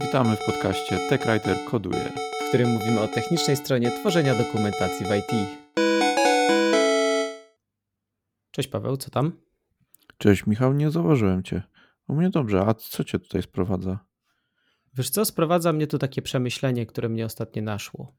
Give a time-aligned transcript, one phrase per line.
[0.00, 2.12] Witamy w podcaście TechWriter Koduje,
[2.44, 5.58] w którym mówimy o technicznej stronie tworzenia dokumentacji w IT.
[8.50, 9.32] Cześć Paweł, co tam?
[10.18, 11.62] Cześć Michał, nie zauważyłem Cię.
[12.08, 13.98] U mnie dobrze, a co Cię tutaj sprowadza?
[14.94, 18.16] Wiesz co, sprowadza mnie tu takie przemyślenie, które mnie ostatnio naszło.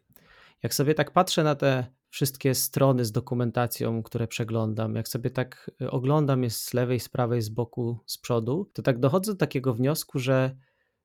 [0.64, 5.71] Jak sobie tak patrzę na te wszystkie strony z dokumentacją, które przeglądam, jak sobie tak
[5.82, 9.38] y, oglądam je z lewej, z prawej, z boku, z przodu, to tak dochodzę do
[9.38, 10.55] takiego wniosku, że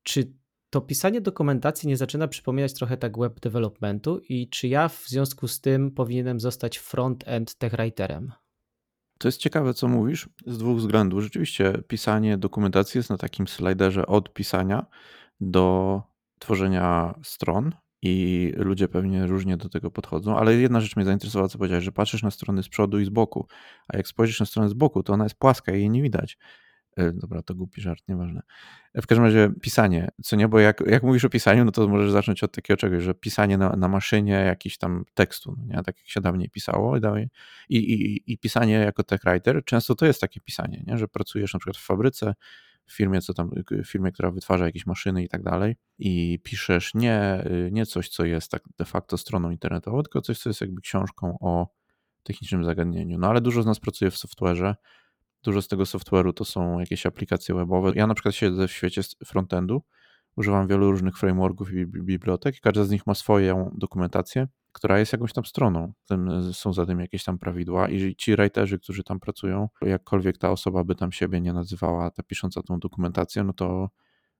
[0.03, 0.33] czy
[0.75, 5.47] to pisanie dokumentacji nie zaczyna przypominać trochę tak web developmentu i czy ja w związku
[5.47, 8.31] z tym powinienem zostać front-end tech writerem?
[9.19, 11.23] To jest ciekawe, co mówisz, z dwóch względów.
[11.23, 14.85] Rzeczywiście pisanie dokumentacji jest na takim sliderze od pisania
[15.39, 16.01] do
[16.39, 17.71] tworzenia stron
[18.01, 21.91] i ludzie pewnie różnie do tego podchodzą, ale jedna rzecz mnie zainteresowała, co powiedziałeś, że
[21.91, 23.47] patrzysz na strony z przodu i z boku,
[23.87, 26.37] a jak spojrzysz na stronę z boku, to ona jest płaska i jej nie widać.
[26.95, 28.41] E, dobra, to głupi żart, nieważne.
[28.93, 31.87] E, w każdym razie pisanie, co nie, bo jak, jak mówisz o pisaniu, no to
[31.87, 35.83] możesz zacząć od takiego czegoś, że pisanie na, na maszynie jakiś tam tekstu, no nie?
[35.83, 37.01] tak jak się dawniej pisało i,
[37.69, 40.97] i, i, i pisanie jako tech writer, często to jest takie pisanie, nie?
[40.97, 42.33] że pracujesz na przykład w fabryce,
[42.85, 46.93] w firmie, co tam, w firmie, która wytwarza jakieś maszyny i tak dalej i piszesz
[46.93, 50.81] nie, nie coś, co jest tak de facto stroną internetową, tylko coś, co jest jakby
[50.81, 51.67] książką o
[52.23, 53.17] technicznym zagadnieniu.
[53.17, 54.75] No ale dużo z nas pracuje w software'ze,
[55.45, 57.91] Dużo z tego software'u to są jakieś aplikacje webowe.
[57.95, 59.81] Ja na przykład siedzę w świecie frontendu,
[60.35, 65.33] używam wielu różnych frameworków i bibliotek każda z nich ma swoją dokumentację, która jest jakąś
[65.33, 65.93] tam stroną.
[66.51, 70.83] Są za tym jakieś tam prawidła i ci writerzy, którzy tam pracują, jakkolwiek ta osoba
[70.83, 73.89] by tam siebie nie nazywała, ta pisząca tą dokumentację, no to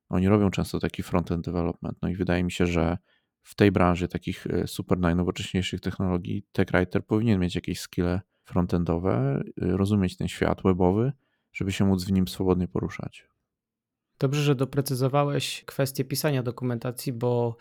[0.10, 1.98] oni robią często taki frontend development.
[2.02, 2.98] No i wydaje mi się, że
[3.44, 9.44] w tej branży takich e, super najnowocześniejszych technologii tech writer powinien mieć jakieś skille frontendowe,
[9.48, 11.14] y, rozumieć ten świat webowy,
[11.54, 13.28] żeby się móc w nim swobodnie poruszać.
[14.20, 17.58] Dobrze, że doprecyzowałeś kwestię pisania dokumentacji, bo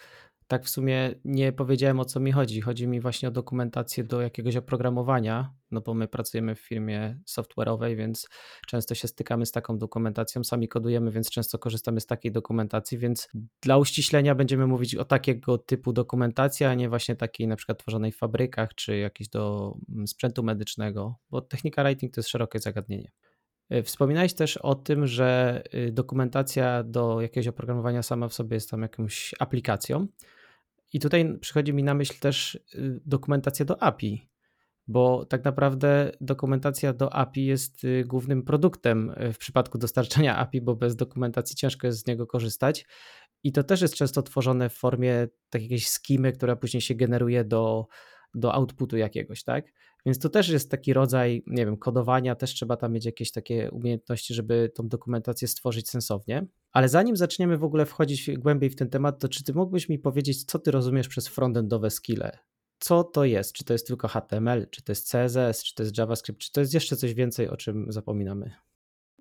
[0.54, 2.60] tak w sumie nie powiedziałem o co mi chodzi.
[2.60, 7.96] Chodzi mi właśnie o dokumentację do jakiegoś oprogramowania, no bo my pracujemy w firmie software'owej,
[7.96, 8.28] więc
[8.66, 13.28] często się stykamy z taką dokumentacją, sami kodujemy, więc często korzystamy z takiej dokumentacji, więc
[13.62, 18.12] dla uściślenia będziemy mówić o takiego typu dokumentacji, a nie właśnie takiej na przykład tworzonej
[18.12, 23.10] w fabrykach czy jakiejś do mm, sprzętu medycznego, bo technika writing to jest szerokie zagadnienie.
[23.72, 28.70] Y, wspominałeś też o tym, że y, dokumentacja do jakiegoś oprogramowania sama w sobie jest
[28.70, 30.06] tam jakąś aplikacją.
[30.94, 34.28] I tutaj przychodzi mi na myśl też y, dokumentacja do API,
[34.86, 40.96] bo tak naprawdę dokumentacja do API jest głównym produktem w przypadku dostarczania API, bo bez
[40.96, 42.86] dokumentacji ciężko jest z niego korzystać.
[43.42, 47.86] I to też jest często tworzone w formie takiej skimy, która później się generuje do,
[48.34, 49.64] do outputu jakiegoś, tak?
[50.06, 53.70] Więc to też jest taki rodzaj, nie wiem, kodowania, też trzeba tam mieć jakieś takie
[53.70, 56.46] umiejętności, żeby tą dokumentację stworzyć sensownie.
[56.72, 59.98] Ale zanim zaczniemy w ogóle wchodzić głębiej w ten temat, to czy ty mógłbyś mi
[59.98, 62.38] powiedzieć, co ty rozumiesz przez frontendowe skille?
[62.78, 63.52] Co to jest?
[63.52, 66.60] Czy to jest tylko HTML, czy to jest CSS, czy to jest JavaScript, czy to
[66.60, 68.50] jest jeszcze coś więcej, o czym zapominamy?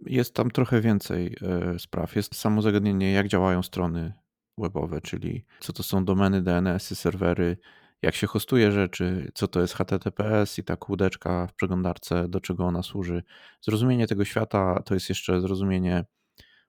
[0.06, 2.16] Jest tam trochę więcej e, spraw.
[2.16, 4.14] Jest samo zagadnienie, jak działają strony
[4.58, 7.58] webowe, czyli co to są domeny DNS-y, serwery,
[8.04, 12.66] jak się hostuje rzeczy, co to jest HTTPS i ta kółdeczka w przeglądarce, do czego
[12.66, 13.24] ona służy.
[13.62, 16.06] Zrozumienie tego świata to jest jeszcze zrozumienie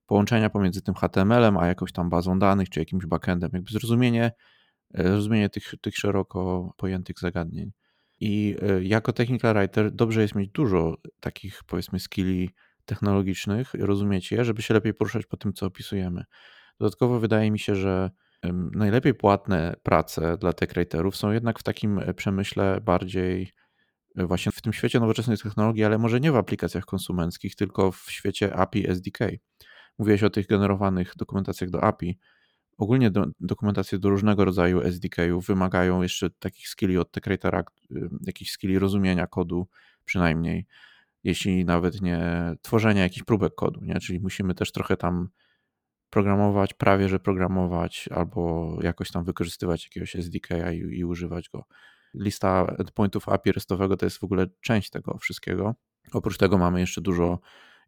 [0.06, 3.50] połączenia pomiędzy tym HTML-em a jakąś tam bazą danych czy jakimś backendem.
[3.52, 4.32] Jakby zrozumienie,
[4.94, 7.72] e, zrozumienie tych, tych szeroko pojętych zagadnień.
[8.20, 12.50] I e, jako technical writer dobrze jest mieć dużo takich powiedzmy skilli
[12.84, 16.24] technologicznych, rozumieć je, żeby się lepiej poruszać po tym, co opisujemy.
[16.80, 18.10] Dodatkowo wydaje mi się, że
[18.52, 20.70] najlepiej płatne prace dla tech
[21.12, 23.52] są jednak w takim e, przemyśle bardziej
[24.16, 28.04] e, właśnie w tym świecie nowoczesnej technologii, ale może nie w aplikacjach konsumenckich, tylko w
[28.08, 29.18] świecie API SDK.
[29.98, 32.18] Mówiłeś o tych generowanych dokumentacjach do API.
[32.78, 37.64] Ogólnie do, dokumentacje do różnego rodzaju SDK-ów wymagają jeszcze takich skilli od tech writera,
[38.26, 39.68] jakichś skilli rozumienia kodu
[40.04, 40.66] przynajmniej,
[41.24, 42.20] jeśli nawet nie
[42.62, 44.00] tworzenia jakichś próbek kodu, nie?
[44.00, 45.28] czyli musimy też trochę tam
[46.14, 51.64] programować, prawie że programować, albo jakoś tam wykorzystywać jakiegoś SDK i, i używać go.
[52.14, 55.74] Lista endpointów API RESTowego to jest w ogóle część tego wszystkiego.
[56.12, 57.38] Oprócz tego mamy jeszcze dużo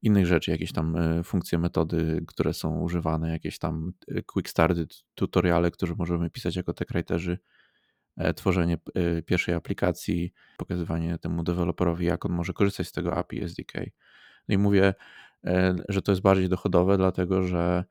[0.03, 4.87] innych rzeczy, jakieś tam e, funkcje, metody, które są używane, jakieś tam e, quick starty,
[5.15, 7.39] tutoriale, które możemy pisać jako tech writerzy,
[8.17, 8.79] e, tworzenie
[9.27, 13.73] pierwszej aplikacji, pokazywanie temu deweloperowi, jak on może korzystać z tego API SDK.
[14.49, 14.95] No i mówię,
[15.89, 17.85] że to jest bardziej dochodowe, dlatego że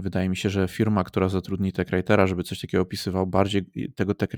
[0.00, 1.88] wydaje mi się, że firma, która zatrudni tech
[2.24, 4.30] żeby coś takiego opisywał, bardziej tego tech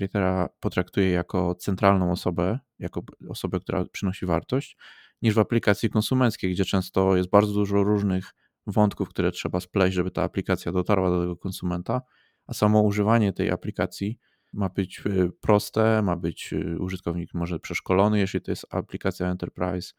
[0.59, 4.77] potraktuje jako centralną osobę, jako osobę, która przynosi wartość,
[5.21, 8.33] niż w aplikacji konsumenckiej, gdzie często jest bardzo dużo różnych
[8.67, 12.01] wątków, które trzeba spleść, żeby ta aplikacja dotarła do tego konsumenta,
[12.47, 14.19] a samo używanie tej aplikacji
[14.53, 19.93] ma być y, proste, ma być y, użytkownik może przeszkolony, jeśli to jest aplikacja enterprise,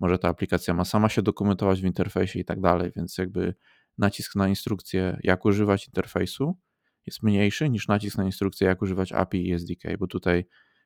[0.00, 3.54] może ta aplikacja ma sama się dokumentować w interfejsie i tak dalej, więc jakby
[4.02, 6.58] nacisk na instrukcję, jak używać interfejsu
[7.06, 10.44] jest mniejszy niż nacisk na instrukcję, jak używać API i SDK, bo tutaj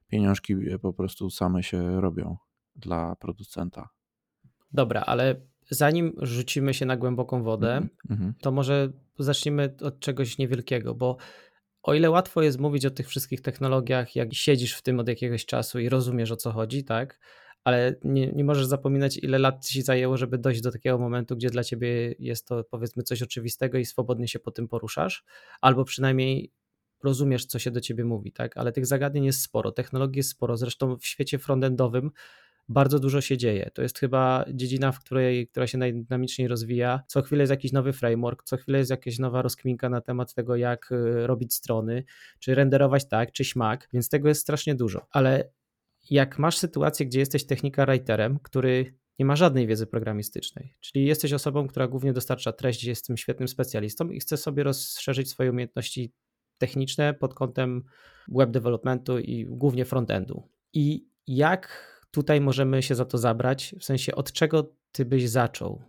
[0.09, 2.37] pieniążki y, po prostu same się robią
[2.77, 3.89] dla producenta.
[4.73, 5.41] Dobra, ale
[5.71, 8.33] zanim rzucimy się na głęboką wodę, mm-hmm.
[8.41, 11.17] to może zacznijmy od czegoś niewielkiego, bo
[11.83, 15.47] o ile łatwo jest mówić o tych wszystkich technologiach, jak siedzisz w tym od jakiegoś
[15.47, 17.19] czasu i rozumiesz o co chodzi, tak?
[17.67, 21.51] Ale nie, nie możesz zapominać, ile lat ci zajęło, żeby dojść do takiego momentu, gdzie
[21.51, 25.25] dla ciebie jest to powiedzmy coś oczywistego i swobodnie się po tym poruszasz,
[25.61, 26.53] albo przynajmniej
[27.05, 28.57] rozumiesz, co się do ciebie mówi, tak?
[28.57, 30.57] Ale tych zagadnień jest sporo, technologii jest sporo.
[30.57, 32.11] Zresztą w świecie frontendowym
[32.69, 33.71] bardzo dużo się dzieje.
[33.75, 37.03] To jest chyba dziedzina, w której, która się najdynamiczniej rozwija.
[37.07, 40.57] Co chwilę jest jakiś nowy framework, co chwilę jest jakaś nowa rozkminka na temat tego,
[40.57, 42.05] jak y, robić strony,
[42.39, 45.07] czy renderować tak, czy śmak, więc tego jest strasznie dużo.
[45.11, 45.51] Ale
[46.11, 51.33] jak masz sytuację, gdzie jesteś technika writerem, który nie ma żadnej wiedzy programistycznej, czyli jesteś
[51.33, 56.13] osobą, która głównie dostarcza treść, jest tym świetnym specjalistą i chce sobie rozszerzyć swoje umiejętności
[56.59, 57.85] techniczne pod kątem
[58.29, 60.49] web developmentu i głównie frontendu.
[60.73, 61.69] I jak
[62.11, 65.83] tutaj możemy się za to zabrać, w sensie od czego ty byś zaczął?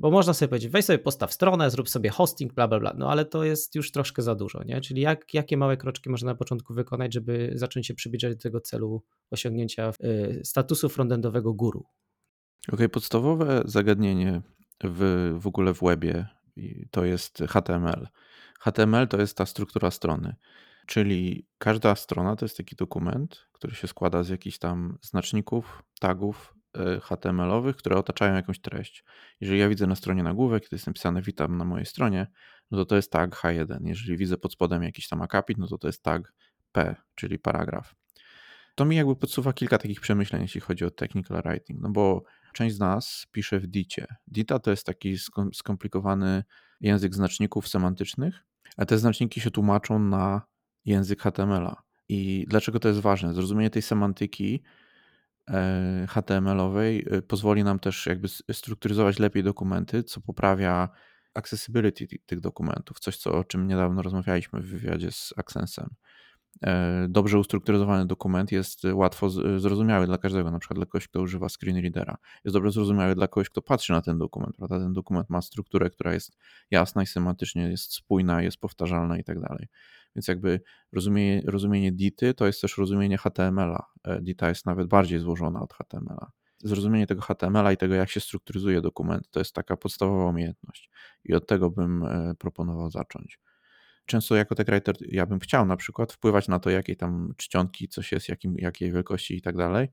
[0.00, 3.10] Bo można sobie powiedzieć, weź sobie postaw stronę, zrób sobie hosting, bla, bla, bla, no
[3.10, 4.80] ale to jest już troszkę za dużo, nie?
[4.80, 8.60] Czyli jak, jakie małe kroczki można na początku wykonać, żeby zacząć się przybliżać do tego
[8.60, 11.80] celu osiągnięcia y, statusu frontendowego guru?
[11.80, 14.42] Okej, okay, podstawowe zagadnienie
[14.84, 16.26] w, w ogóle w webie
[16.90, 18.08] to jest HTML.
[18.60, 20.36] HTML to jest ta struktura strony.
[20.86, 26.54] Czyli każda strona to jest taki dokument, który się składa z jakichś tam znaczników, tagów
[27.02, 29.04] HTML-owych, które otaczają jakąś treść.
[29.40, 32.26] Jeżeli ja widzę na stronie nagłówek, kiedy jest napisane witam na mojej stronie,
[32.70, 33.86] no to to jest tag H1.
[33.86, 36.32] Jeżeli widzę pod spodem jakiś tam akapit, no to to jest tag
[36.72, 37.94] P, czyli paragraf.
[38.74, 42.22] To mi jakby podsuwa kilka takich przemyśleń, jeśli chodzi o technical writing, no bo
[42.52, 44.06] część z nas pisze w DITie.
[44.26, 45.16] DITA to jest taki
[45.52, 46.44] skomplikowany
[46.80, 48.44] język znaczników semantycznych,
[48.76, 50.42] a te znaczniki się tłumaczą na
[50.84, 51.82] język HTML-a.
[52.08, 53.34] I dlaczego to jest ważne?
[53.34, 54.62] Zrozumienie tej semantyki
[56.08, 60.88] HTML-owej e, pozwoli nam też jakby strukturyzować lepiej dokumenty, co poprawia
[61.34, 65.94] accessibility tych dokumentów, coś co, o czym niedawno rozmawialiśmy w wywiadzie z Accensem.
[66.62, 71.48] E, dobrze ustrukturyzowany dokument jest łatwo zrozumiały dla każdego, na przykład dla kogoś, kto używa
[71.48, 72.16] screen readera.
[72.44, 74.56] Jest dobrze zrozumiały dla kogoś, kto patrzy na ten dokument.
[74.56, 74.78] Prawda?
[74.78, 76.36] Ten dokument ma strukturę, która jest
[76.70, 79.68] jasna i semantycznie jest spójna, jest powtarzalna i tak dalej.
[80.16, 80.60] Więc jakby
[80.92, 83.86] rozumienie, rozumienie DITy to jest też rozumienie HTML-a.
[84.04, 86.30] E, DITA jest nawet bardziej złożona od HTML-a.
[86.58, 90.90] Zrozumienie tego HTML-a i tego, jak się strukturyzuje dokument, to jest taka podstawowa umiejętność.
[91.24, 93.38] I od tego bym e, proponował zacząć.
[94.06, 97.88] Często jako tech writer ja bym chciał na przykład wpływać na to, jakie tam czcionki,
[97.88, 99.88] coś jest, jakim, jakiej wielkości i tak dalej.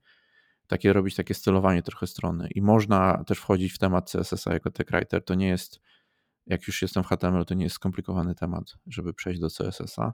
[0.67, 2.47] Takie robić takie stylowanie trochę strony.
[2.55, 5.25] I można też wchodzić w temat CSS-a jako tech writer.
[5.25, 5.81] To nie jest
[6.47, 10.13] jak już jestem w HTML, to nie jest skomplikowany temat, żeby przejść do CSS-a,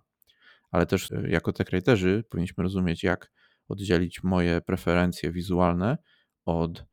[0.72, 3.32] ale też e, jako tech writerzy powinniśmy rozumieć, jak
[3.68, 5.98] oddzielić moje preferencje wizualne
[6.46, 6.86] od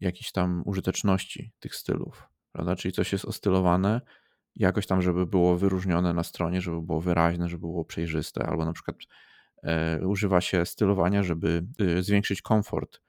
[0.00, 2.76] jakiejś tam użyteczności tych stylów, prawda?
[2.76, 4.00] Czyli coś jest ostylowane
[4.56, 8.72] jakoś tam, żeby było wyróżnione na stronie, żeby było wyraźne, żeby było przejrzyste, albo na
[8.72, 8.96] przykład
[9.62, 13.00] e, używa się stylowania, żeby e, zwiększyć komfort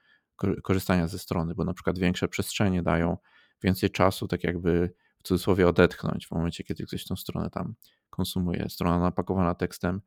[0.64, 3.18] korzystania ze strony, bo na przykład większe przestrzenie dają
[3.64, 7.74] więcej czasu, tak jakby w cudzysłowie odetchnąć w momencie, kiedy ktoś tą stronę tam
[8.10, 8.70] konsumuje.
[8.70, 10.02] Strona napakowana tekstem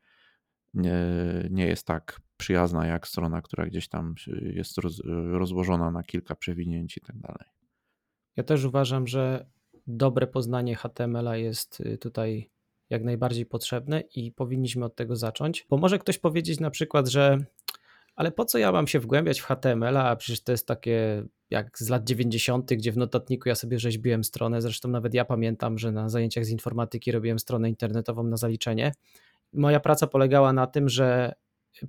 [0.75, 0.99] nie,
[1.51, 6.97] nie jest tak przyjazna jak strona, która gdzieś tam jest roz, rozłożona na kilka przewinięć
[6.97, 7.49] i tak dalej.
[8.37, 9.47] Ja też uważam, że
[9.87, 12.51] dobre poznanie HTML-a jest y, tutaj
[12.91, 17.39] jak najbardziej potrzebne i powinniśmy od tego zacząć, bo może ktoś powiedzieć na przykład, że
[18.17, 21.79] ale po co ja mam się wgłębiać w HTML, a przecież to jest takie jak
[21.79, 24.63] z lat 90., gdzie w notatniku ja sobie rzeźbiłem stronę.
[24.63, 28.93] Zresztą nawet ja pamiętam, że na zajęciach z informatyki robiłem stronę internetową na zaliczenie.
[29.53, 31.33] Moja praca polegała na tym, że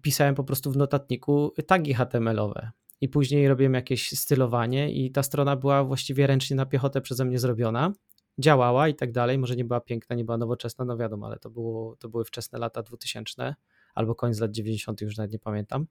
[0.02, 2.72] pisałem po prostu w notatniku tagi HTML-owe
[3.02, 7.40] i później robiłem jakieś stylowanie i ta strona była właściwie ręcznie na piechotę przeze mnie
[7.40, 7.94] zrobiona.
[8.40, 11.50] Działała i tak dalej, może nie była piękna, nie była nowoczesna, no wiadomo, ale to,
[11.50, 13.56] było, to były wczesne lata 2000
[13.96, 15.88] albo koniec lat 90., już nawet nie pamiętam,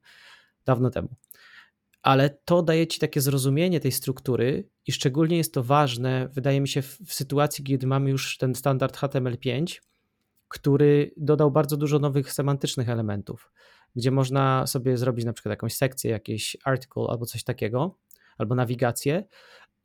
[0.65, 1.09] dawno temu.
[2.07, 6.67] Ale to daje ci takie zrozumienie tej struktury i szczególnie jest to ważne, wydaje mi
[6.67, 9.81] się, w, w sytuacji, kiedy mamy już ten standard HTML5,
[10.47, 13.51] który dodał bardzo dużo nowych semantycznych elementów,
[13.95, 17.97] gdzie można sobie zrobić na przykład jakąś sekcję, jakiś article albo coś takiego,
[18.37, 19.23] albo nawigację.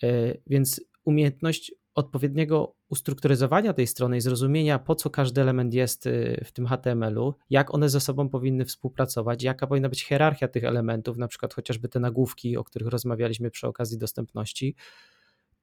[0.02, 6.44] E, więc umiejętność odpowiedniego ustrukturyzowania tej strony i zrozumienia, po co każdy element jest y,
[6.44, 11.18] w tym HTML-u, jak one ze sobą powinny współpracować, jaka powinna być hierarchia tych elementów,
[11.18, 14.76] na przykład chociażby te nagłówki, o których rozmawialiśmy przy okazji dostępności,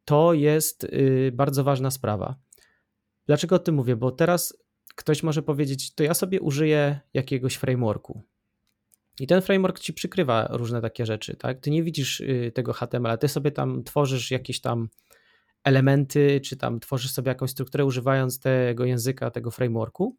[0.06, 2.36] to jest y, bardzo ważna sprawa.
[3.26, 3.96] Dlaczego o tym mówię?
[3.96, 4.58] Bo teraz
[4.96, 8.24] ktoś może powiedzieć, to ja sobie użyję jakiegoś frameworku.
[9.20, 11.60] I ten framework ci przykrywa różne takie rzeczy, tak?
[11.60, 14.90] Ty nie widzisz y, tego HTML, ty sobie tam tworzysz jakieś tam
[15.64, 20.16] elementy, czy tam tworzysz sobie jakąś strukturę używając tego języka, tego frameworku.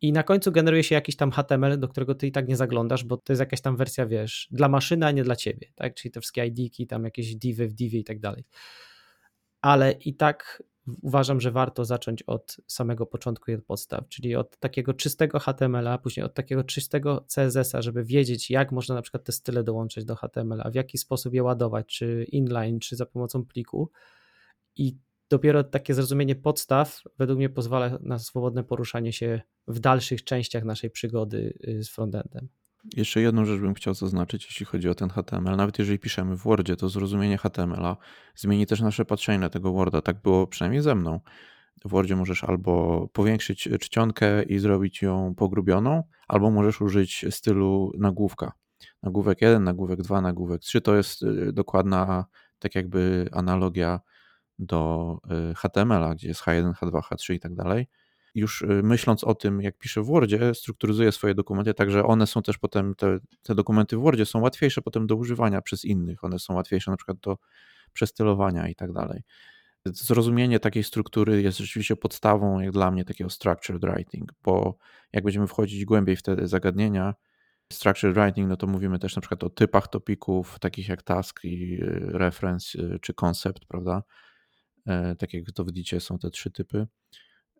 [0.00, 3.04] I na końcu generuje się jakiś tam HTML, do którego ty i tak nie zaglądasz,
[3.04, 5.94] bo to jest jakaś tam wersja, wiesz, dla maszyny, a nie dla ciebie, tak?
[5.94, 8.44] Czyli te wszystkie ID-ki, tam jakieś divy w divie i tak dalej.
[9.60, 10.62] Ale i tak
[11.02, 15.98] uważam, że warto zacząć od samego początku i od podstaw, czyli od takiego czystego HTML-a,
[15.98, 20.16] później od takiego czystego CSS-a, żeby wiedzieć, jak można na przykład te style dołączyć do
[20.16, 23.90] HTML-a, w jaki sposób je ładować, czy inline, czy za pomocą pliku.
[24.78, 24.96] I
[25.30, 30.90] dopiero takie zrozumienie podstaw według mnie pozwala na swobodne poruszanie się w dalszych częściach naszej
[30.90, 32.48] przygody y, z frontendem.
[32.96, 35.56] Jeszcze jedną rzecz bym chciał zaznaczyć, jeśli chodzi o ten HTML.
[35.56, 37.96] Nawet jeżeli piszemy w Wordzie, to zrozumienie HTML-a
[38.34, 40.02] zmieni też nasze patrzenie na tego Worda.
[40.02, 41.20] Tak było przynajmniej ze mną.
[41.84, 48.52] W Wordzie możesz albo powiększyć czcionkę i zrobić ją pogrubioną, albo możesz użyć stylu nagłówka.
[49.02, 52.24] Nagłówek 1, nagłówek 2, nagłówek 3 to jest y, dokładna
[52.58, 54.00] tak jakby analogia
[54.58, 55.18] do
[55.50, 57.86] y, HTML-a, gdzie jest H1, H2, H3 i tak dalej
[58.34, 62.42] już y, myśląc o tym, jak piszę w Wordzie, strukturyzuję swoje dokumenty, także one są
[62.42, 66.38] też potem, te, te dokumenty w Wordzie są łatwiejsze potem do używania przez innych, one
[66.38, 67.36] są łatwiejsze na przykład do
[67.92, 69.22] przestylowania i tak dalej.
[69.86, 74.76] Zrozumienie takiej struktury jest rzeczywiście podstawą, jak dla mnie, takiego structured writing, bo
[75.12, 77.14] jak będziemy wchodzić głębiej w te zagadnienia,
[77.72, 81.78] structured writing, no to mówimy też na przykład o typach topików, takich jak task i
[81.82, 84.02] y, reference czy concept, prawda?
[84.86, 86.86] E, tak jak to widzicie, są te trzy typy.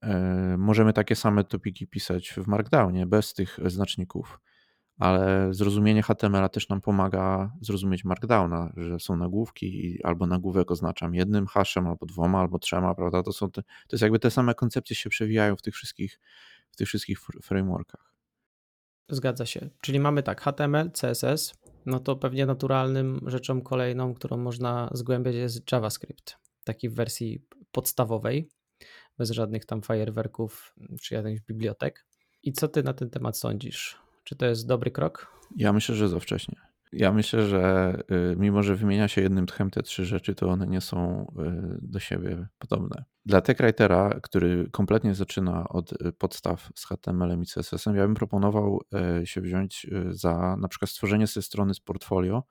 [0.02, 4.40] E, możemy takie same topiki pisać w Markdownie bez tych znaczników,
[4.98, 11.14] ale zrozumienie HTML-a też nam pomaga zrozumieć Markdowna, że są nagłówki i albo nagłówek oznaczam
[11.14, 13.22] jednym hashem, albo dwoma, albo trzema, prawda?
[13.22, 16.20] To, są te, to jest jakby te same koncepcje się przewijają w tych wszystkich,
[16.70, 18.14] w tych wszystkich frameworkach.
[19.08, 19.70] Zgadza się.
[19.80, 21.54] Czyli mamy tak HTML, CSS,
[21.86, 26.36] no to pewnie naturalnym rzeczą kolejną, którą można zgłębiać jest JavaScript,
[26.68, 28.48] taki w wersji podstawowej
[29.18, 32.06] bez żadnych tam fajerwerków czy jakichś bibliotek.
[32.42, 33.98] I co ty na ten temat sądzisz?
[34.24, 35.32] Czy to jest dobry krok?
[35.56, 36.56] Ja myślę, że za wcześnie.
[36.92, 37.94] Ja myślę, że
[38.32, 41.78] y, mimo, że wymienia się jednym tchem te trzy rzeczy, to one nie są y,
[41.82, 43.04] do siebie podobne.
[43.26, 48.80] Dla TechWritera, który kompletnie zaczyna od y, podstaw z HTML-em i CSS-em, ja bym proponował
[49.24, 52.42] się wziąć za na przykład stworzenie sobie strony z portfolio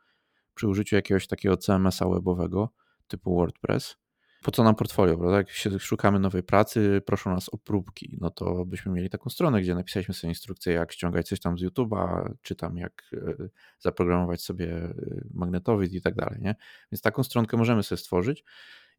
[0.53, 2.69] przy użyciu jakiegoś takiego CMS-a webowego
[3.07, 3.97] typu WordPress
[4.43, 5.37] po co nam portfolio, prawda?
[5.37, 9.61] Jak się szukamy nowej pracy, proszą nas o próbki, no to byśmy mieli taką stronę,
[9.61, 14.41] gdzie napisaliśmy sobie instrukcję, jak ściągać coś tam z YouTube'a, czy tam jak e, zaprogramować
[14.41, 14.93] sobie e,
[15.33, 16.55] magnetowid i tak dalej, nie?
[16.91, 18.43] Więc taką stronkę możemy sobie stworzyć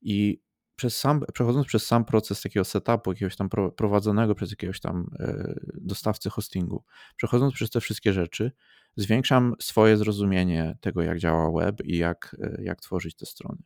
[0.00, 0.42] i
[0.76, 5.54] przez sam, przechodząc przez sam proces takiego setupu, jakiegoś tam prowadzonego przez jakiegoś tam e,
[5.74, 6.84] dostawcę hostingu,
[7.16, 8.52] przechodząc przez te wszystkie rzeczy,
[8.96, 13.62] zwiększam swoje zrozumienie tego, jak działa web i jak, jak tworzyć te strony.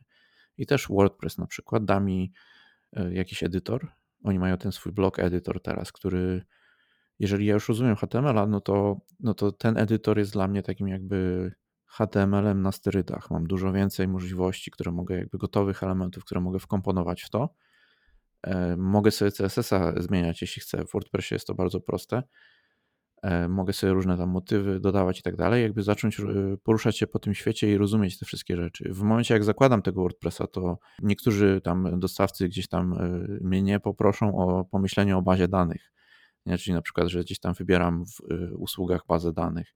[0.57, 2.33] I też WordPress na przykład da mi
[2.93, 3.91] e, jakiś edytor.
[4.23, 6.45] Oni mają ten swój blog edytor teraz, który
[7.19, 10.87] jeżeli ja już rozumiem HTML, no to, no to ten edytor jest dla mnie takim
[10.87, 11.51] jakby
[11.85, 13.31] HTML-em na sterydach.
[13.31, 17.49] Mam dużo więcej możliwości, które mogę, jakby gotowych elementów, które mogę wkomponować w to.
[18.43, 20.85] E, mogę sobie CSS-a zmieniać, jeśli chcę.
[20.85, 22.23] W WordPressie jest to bardzo proste.
[23.23, 26.23] E, mogę sobie różne tam motywy dodawać i tak dalej, jakby zacząć e,
[26.63, 28.93] poruszać się po tym świecie i rozumieć te wszystkie rzeczy.
[28.93, 32.97] W momencie, jak zakładam tego WordPressa, to niektórzy tam dostawcy gdzieś tam e,
[33.41, 35.91] mnie poproszą o pomyślenie o bazie danych.
[36.45, 36.57] Nie?
[36.57, 38.19] Czyli na przykład, że gdzieś tam wybieram w
[38.57, 39.75] usługach bazę danych.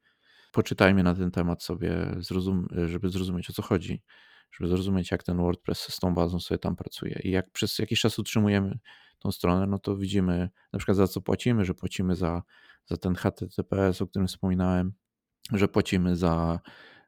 [0.52, 4.04] Poczytajmy na ten temat sobie, zrozum żeby zrozumieć o co chodzi,
[4.52, 7.20] żeby zrozumieć, jak ten WordPress z tą bazą sobie tam pracuje.
[7.24, 8.80] I jak przez jakiś czas utrzymujemy
[9.20, 12.42] tą stronę, no to widzimy na przykład za co płacimy, że płacimy za
[12.88, 14.94] za ten HTTPS, o którym wspominałem,
[15.54, 16.60] że płacimy za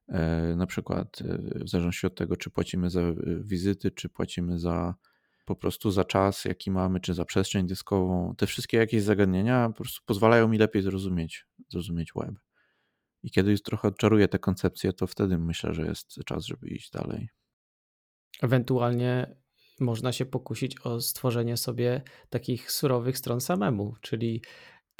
[0.07, 4.59] e, na przykład e, w zależności od tego, czy płacimy za e, wizyty, czy płacimy
[4.59, 4.95] za
[5.45, 8.35] po prostu za czas, jaki mamy, czy za przestrzeń dyskową.
[8.37, 12.35] Te wszystkie jakieś zagadnienia po prostu pozwalają mi lepiej zrozumieć, zrozumieć web.
[13.23, 16.91] I kiedy już trochę odczaruję te koncepcje, to wtedy myślę, że jest czas, żeby iść
[16.91, 17.29] dalej.
[18.41, 19.35] Ewentualnie
[19.79, 24.41] można się pokusić o stworzenie sobie takich surowych stron samemu, czyli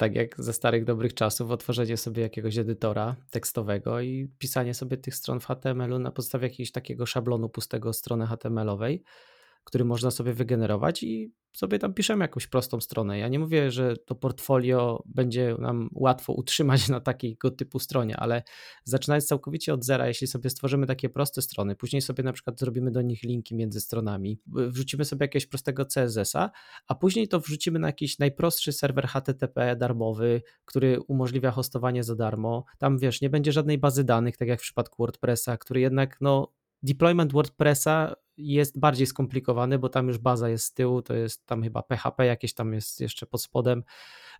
[0.00, 5.14] tak jak ze starych dobrych czasów, otworzenie sobie jakiegoś edytora tekstowego i pisanie sobie tych
[5.14, 9.02] stron w HTML-u na podstawie jakiegoś takiego szablonu pustego strony HTML-owej.
[9.64, 13.18] Który można sobie wygenerować i sobie tam piszemy jakąś prostą stronę.
[13.18, 18.42] Ja nie mówię, że to portfolio będzie nam łatwo utrzymać na takiego typu stronie, ale
[18.84, 22.90] zaczynając całkowicie od zera, jeśli sobie stworzymy takie proste strony, później sobie na przykład zrobimy
[22.90, 26.50] do nich linki między stronami, wrzucimy sobie jakiegoś prostego CSS-a,
[26.88, 32.64] a później to wrzucimy na jakiś najprostszy serwer HTTP darmowy, który umożliwia hostowanie za darmo.
[32.78, 36.52] Tam wiesz, nie będzie żadnej bazy danych, tak jak w przypadku WordPressa, który jednak no
[36.82, 41.62] deployment WordPressa jest bardziej skomplikowany, bo tam już baza jest z tyłu, to jest tam
[41.62, 43.82] chyba PHP jakieś tam jest jeszcze pod spodem,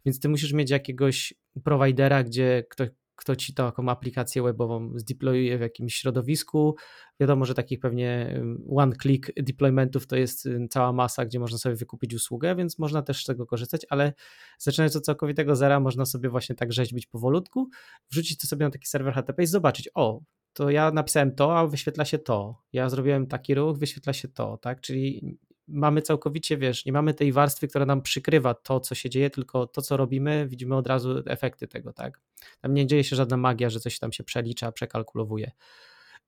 [0.05, 2.89] więc ty musisz mieć jakiegoś providera, gdzie ktoś,
[3.21, 6.77] kto ci taką aplikację webową zdeployuje w jakimś środowisku.
[7.21, 8.41] Wiadomo, że takich pewnie
[8.77, 13.27] one-click deploymentów to jest cała masa, gdzie można sobie wykupić usługę, więc można też z
[13.27, 14.13] tego korzystać, ale
[14.59, 17.69] zaczynając od całkowitego zera, można sobie właśnie tak rzeźbić powolutku,
[18.11, 20.21] wrzucić to sobie na taki serwer HTTP i zobaczyć, o,
[20.53, 22.63] to ja napisałem to, a wyświetla się to.
[22.73, 24.81] Ja zrobiłem taki ruch, wyświetla się to, tak?
[24.81, 25.39] Czyli
[25.69, 29.67] mamy całkowicie, wiesz, nie mamy tej warstwy, która nam przykrywa to, co się dzieje, tylko
[29.67, 32.21] to, co robimy, widzimy od razu efekty tego, tak?
[32.61, 35.51] Tam nie dzieje się żadna magia, że coś tam się przelicza, przekalkulowuje.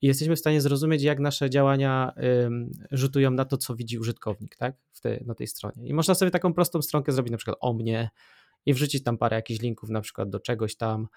[0.03, 2.13] I jesteśmy w stanie zrozumieć, jak nasze działania
[2.45, 4.77] ym, rzutują na to, co widzi użytkownik, tak?
[5.03, 5.87] Te, na tej stronie.
[5.87, 8.11] I można sobie taką prostą stronkę zrobić, na przykład o mnie
[8.67, 11.09] i wrzucić tam parę jakichś linków, na przykład do czegoś tam,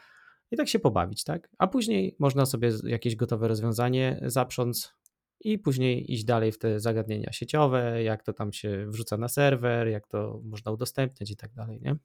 [0.51, 1.49] i tak się pobawić, tak?
[1.57, 4.95] A później można sobie jakieś gotowe rozwiązanie zaprząc
[5.39, 9.87] i później iść dalej w te zagadnienia sieciowe, jak to tam się wrzuca na serwer,
[9.87, 11.95] jak to można udostępniać i tak dalej, nie?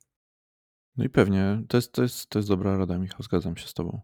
[0.97, 3.75] No i pewnie, to jest, to jest, to jest dobra rada, Michał, zgadzam się z
[3.75, 4.01] tobą.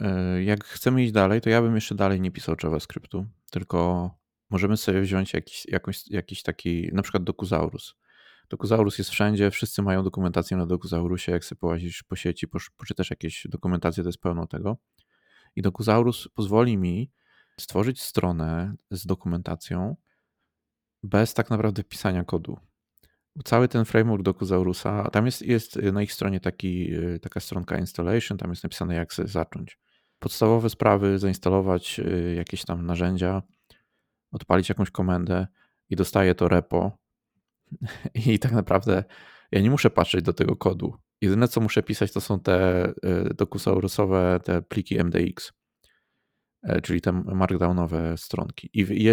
[0.00, 4.10] E, jak chcemy iść dalej, to ja bym jeszcze dalej nie pisał JavaScriptu, tylko
[4.50, 7.94] możemy sobie wziąć jakiś, jakąś, jakiś taki, na przykład Dokuzaurus.
[8.48, 13.46] Dokuzaurus jest wszędzie, wszyscy mają dokumentację na Dokuzaurusie, jak sobie połazisz po sieci, poczytasz jakieś
[13.50, 14.76] dokumentacje, to jest pełno tego.
[15.56, 17.10] I Dokuzaurus pozwoli mi
[17.60, 19.96] stworzyć stronę z dokumentacją
[21.02, 22.58] bez tak naprawdę pisania kodu.
[23.44, 26.90] Cały ten framework Dokuzaurusa, tam jest, jest na ich stronie taki,
[27.22, 29.78] taka stronka installation, tam jest napisane jak zacząć.
[30.18, 33.42] Podstawowe sprawy, zainstalować y, jakieś tam narzędzia,
[34.32, 35.46] odpalić jakąś komendę
[35.90, 36.98] i dostaję to repo,
[38.26, 39.04] I tak naprawdę
[39.52, 40.94] ja nie muszę patrzeć do tego kodu.
[41.20, 42.94] Jedyne, co muszę pisać, to są te e,
[43.34, 45.52] dokusaurusowe, te pliki MDX,
[46.62, 48.70] e, czyli te markdownowe stronki.
[48.72, 49.04] I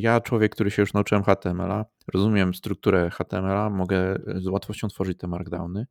[0.00, 1.84] ja, człowiek, który się już nauczyłem HTML-a,
[2.14, 5.86] rozumiem strukturę HTML-a, mogę z łatwością tworzyć te markdowny.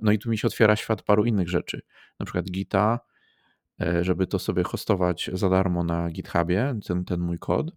[0.00, 1.82] No i tu mi się otwiera świat paru innych rzeczy,
[2.20, 3.00] na przykład Gita,
[3.80, 7.70] e, żeby to sobie hostować za darmo na GitHubie, ten, ten mój kod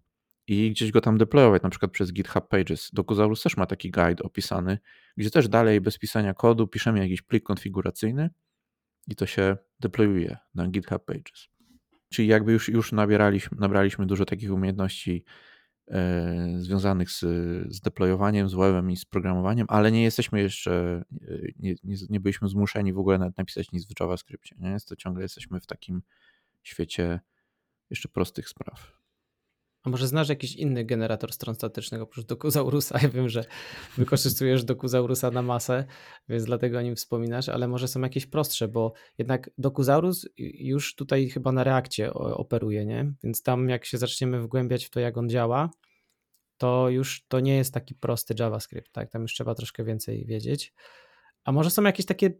[0.46, 2.90] i gdzieś go tam deployować, na przykład przez GitHub Pages.
[2.92, 4.78] Dokuzaurus też ma taki guide opisany,
[5.16, 8.30] gdzie też dalej bez pisania kodu piszemy jakiś plik konfiguracyjny
[9.08, 11.48] i to się deployuje na GitHub Pages.
[12.08, 15.24] Czyli jakby już, już nabieraliśmy, nabraliśmy dużo takich umiejętności
[15.88, 17.20] e, związanych z,
[17.74, 21.04] z deployowaniem, z webem i z programowaniem, ale nie jesteśmy jeszcze,
[21.58, 24.56] nie, nie, nie byliśmy zmuszeni w ogóle nawet napisać nic w JavaScriptie.
[24.58, 24.70] Nie?
[24.70, 26.02] Jest to ciągle jesteśmy w takim
[26.62, 27.20] świecie
[27.90, 29.03] jeszcze prostych spraw.
[29.84, 32.98] A może znasz jakiś inny generator stron statycznych oprócz Dokuzaurusa?
[33.02, 33.44] Ja wiem, że
[33.96, 35.84] wykorzystujesz Dokuzaurusa na masę,
[36.28, 41.28] więc dlatego o nim wspominasz, ale może są jakieś prostsze, bo jednak Dokuzaurus już tutaj
[41.28, 43.12] chyba na reakcie operuje, nie?
[43.24, 45.70] Więc tam jak się zaczniemy wgłębiać w to, jak on działa,
[46.56, 49.10] to już to nie jest taki prosty JavaScript, tak?
[49.10, 50.74] Tam już trzeba troszkę więcej wiedzieć.
[51.44, 52.30] A może są jakieś takie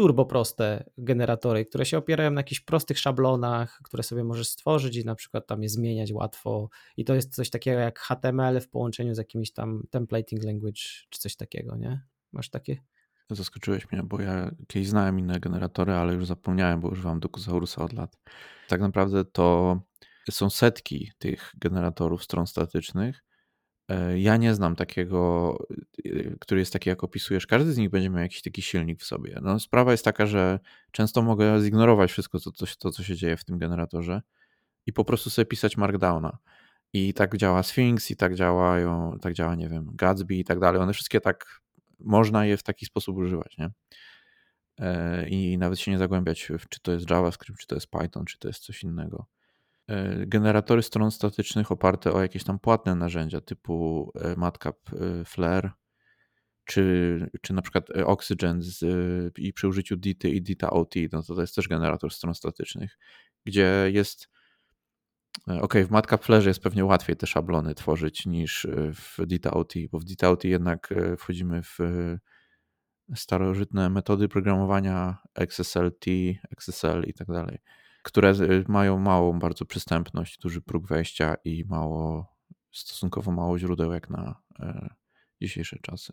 [0.00, 5.04] turbo proste generatory, które się opierają na jakichś prostych szablonach, które sobie możesz stworzyć i
[5.04, 6.68] na przykład tam je zmieniać łatwo.
[6.96, 11.20] I to jest coś takiego jak HTML w połączeniu z jakimś tam templating language czy
[11.20, 12.02] coś takiego, nie?
[12.32, 12.76] Masz takie?
[13.30, 17.92] Zaskoczyłeś mnie, bo ja kiedyś znałem inne generatory, ale już zapomniałem, bo używam Dokuzaurusa od
[17.92, 18.16] lat.
[18.68, 19.80] Tak naprawdę to
[20.30, 23.24] są setki tych generatorów stron statycznych
[24.16, 25.58] ja nie znam takiego,
[26.04, 27.46] e, który jest taki, jak opisujesz.
[27.46, 29.38] Każdy z nich będzie miał jakiś taki silnik w sobie.
[29.42, 30.58] No, sprawa jest taka, że
[30.90, 34.22] często mogę zignorować wszystko, to, to, to, co się dzieje w tym generatorze
[34.86, 36.38] i po prostu sobie pisać Markdowna.
[36.92, 40.80] I tak działa Sphinx, i tak działają, tak działa, nie wiem, Gatsby i tak dalej.
[40.80, 41.60] One wszystkie tak,
[41.98, 43.70] można je w taki sposób używać, nie?
[44.78, 48.38] E, I nawet się nie zagłębiać, czy to jest JavaScript, czy to jest Python, czy
[48.38, 49.26] to jest coś innego.
[49.90, 55.70] E, generatory stron statycznych oparte o jakieś tam płatne narzędzia typu e, Matcap e, Flare,
[56.64, 58.78] czy, czy na przykład Oxygen z,
[59.38, 62.98] i przy użyciu Dity i Dita OT, no to, to jest też generator stron statycznych,
[63.44, 64.28] gdzie jest
[65.60, 69.98] ok, w Matcap Flare jest pewnie łatwiej te szablony tworzyć niż w Dita OT, bo
[69.98, 71.78] w Dita OT jednak wchodzimy w
[73.14, 76.06] starożytne metody programowania XSLT,
[76.52, 77.58] XSL i tak dalej
[78.02, 82.26] które y, mają małą bardzo przystępność, duży próg wejścia i mało
[82.72, 84.94] stosunkowo mało źródeł jak na e,
[85.42, 86.12] dzisiejsze czasy.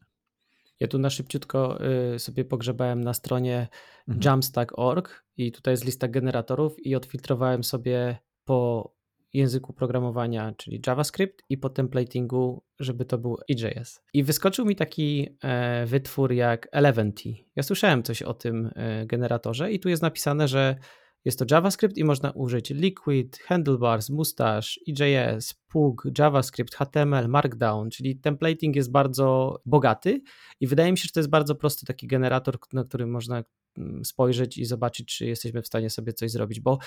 [0.80, 1.80] Ja tu na szybciutko
[2.16, 3.68] y, sobie pogrzebałem na stronie
[4.08, 4.22] mhm.
[4.26, 8.92] jamstack.org i tutaj jest lista generatorów i odfiltrowałem sobie po
[9.34, 14.02] języku programowania, czyli JavaScript i po templatingu, żeby to był EJS.
[14.14, 17.34] I wyskoczył mi taki e, wytwór jak Eleventy.
[17.56, 20.76] Ja słyszałem coś o tym e, generatorze i tu jest napisane, że
[21.26, 28.16] jest to JavaScript i można użyć Liquid, Handlebars, Mustache, EJS, Pug, JavaScript, HTML, Markdown, czyli
[28.16, 30.22] templating jest bardzo bogaty
[30.60, 33.44] i wydaje mi się, że to jest bardzo prosty taki generator, na który można
[33.78, 36.78] mm, spojrzeć i zobaczyć, czy jesteśmy w stanie sobie coś zrobić, bo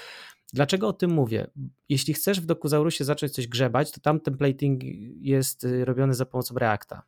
[0.52, 1.46] dlaczego o tym mówię?
[1.88, 4.82] Jeśli chcesz w Dokuzaurusie zacząć coś grzebać, to tam templating
[5.20, 7.02] jest y, robiony za pomocą Reacta.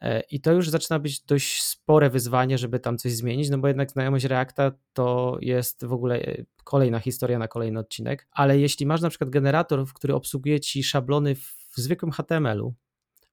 [0.00, 3.68] E, I to już zaczyna być dość spore wyzwanie, żeby tam coś zmienić, no bo
[3.68, 8.28] jednak znajomość Reacta to jest w ogóle e, kolejna historia na kolejny odcinek.
[8.32, 12.74] Ale jeśli masz na przykład generator, który obsługuje ci szablony w zwykłym HTML-u,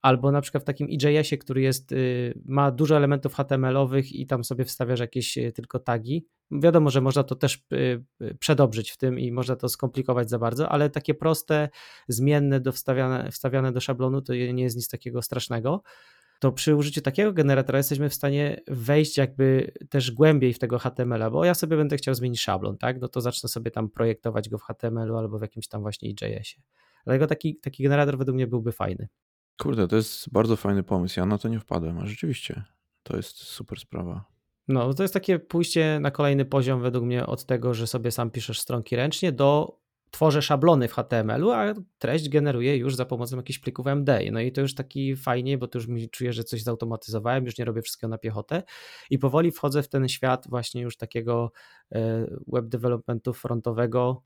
[0.01, 4.43] albo na przykład w takim EJS-ie, który jest, y, ma dużo elementów HTML-owych i tam
[4.43, 6.25] sobie wstawiasz jakieś y, tylko tagi.
[6.51, 10.69] Wiadomo, że można to też y, przedobrzyć w tym i można to skomplikować za bardzo,
[10.69, 11.69] ale takie proste,
[12.07, 15.83] zmienne, do wstawiane, wstawiane do szablonu to nie jest nic takiego strasznego
[16.39, 21.29] to przy użyciu takiego generatora jesteśmy w stanie wejść jakby też głębiej w tego HTML-a,
[21.29, 23.01] bo ja sobie będę chciał zmienić szablon, tak?
[23.01, 26.63] No to zacznę sobie tam projektować go w HTML-u albo w jakimś tam właśnie JS-ie.
[27.05, 29.07] Dlatego taki, taki generator według mnie byłby fajny.
[29.57, 31.19] Kurde, to jest bardzo fajny pomysł.
[31.19, 32.63] Ja na to nie wpadłem, a rzeczywiście
[33.03, 34.25] to jest super sprawa.
[34.67, 38.31] No, to jest takie pójście na kolejny poziom według mnie od tego, że sobie sam
[38.31, 39.79] piszesz stronki ręcznie do
[40.11, 44.19] tworzę szablony w HTML-u, a treść generuję już za pomocą jakichś plików MD.
[44.31, 47.57] No i to już taki fajnie, bo to już mi czuję, że coś zautomatyzowałem, już
[47.57, 48.63] nie robię wszystkiego na piechotę
[49.09, 51.51] i powoli wchodzę w ten świat właśnie już takiego
[51.91, 54.23] e, web developmentu frontowego,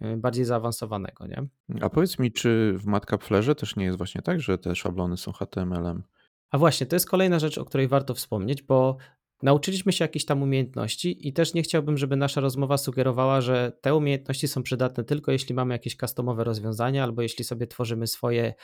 [0.00, 1.46] e, bardziej zaawansowanego, nie?
[1.80, 5.32] A powiedz mi, czy w Matcapflerze też nie jest właśnie tak, że te szablony są
[5.32, 6.02] HTML-em?
[6.50, 8.96] A właśnie, to jest kolejna rzecz, o której warto wspomnieć, bo
[9.42, 13.94] Nauczyliśmy się jakichś tam umiejętności i też nie chciałbym, żeby nasza rozmowa sugerowała, że te
[13.94, 18.54] umiejętności są przydatne tylko jeśli mamy jakieś customowe rozwiązania, albo jeśli sobie tworzymy swoje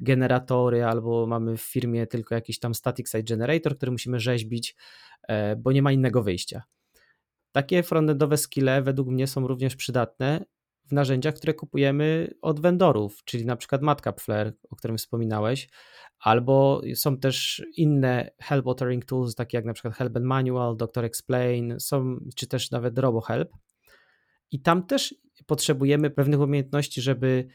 [0.00, 4.76] generatory, albo mamy w firmie tylko jakiś tam static site generator, który musimy rzeźbić,
[5.28, 6.62] e, bo nie ma innego wyjścia.
[7.52, 10.44] Takie frontendowe skille według mnie są również przydatne
[10.86, 14.20] w narzędziach, które kupujemy od vendorów, czyli na przykład Matcap
[14.70, 15.68] o którym wspominałeś,
[16.24, 21.04] Albo są też inne help authoring tools, takie jak na przykład Help and Manual, Doctor
[21.04, 23.50] Explain, są, czy też nawet RoboHelp.
[24.50, 25.14] I tam też
[25.46, 27.48] potrzebujemy pewnych umiejętności, żeby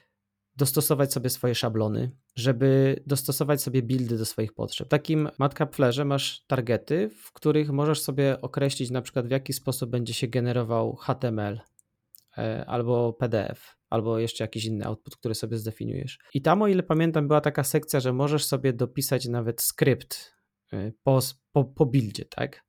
[0.55, 4.87] dostosować sobie swoje szablony, żeby dostosować sobie buildy do swoich potrzeb.
[4.87, 9.53] W takim Matcap Flerze masz targety, w których możesz sobie określić na przykład w jaki
[9.53, 11.59] sposób będzie się generował HTML
[12.67, 16.19] albo PDF albo jeszcze jakiś inny output, który sobie zdefiniujesz.
[16.33, 20.33] I tam, o ile pamiętam, była taka sekcja, że możesz sobie dopisać nawet skrypt
[20.73, 21.19] y, po,
[21.51, 22.65] po, po buildzie, tak?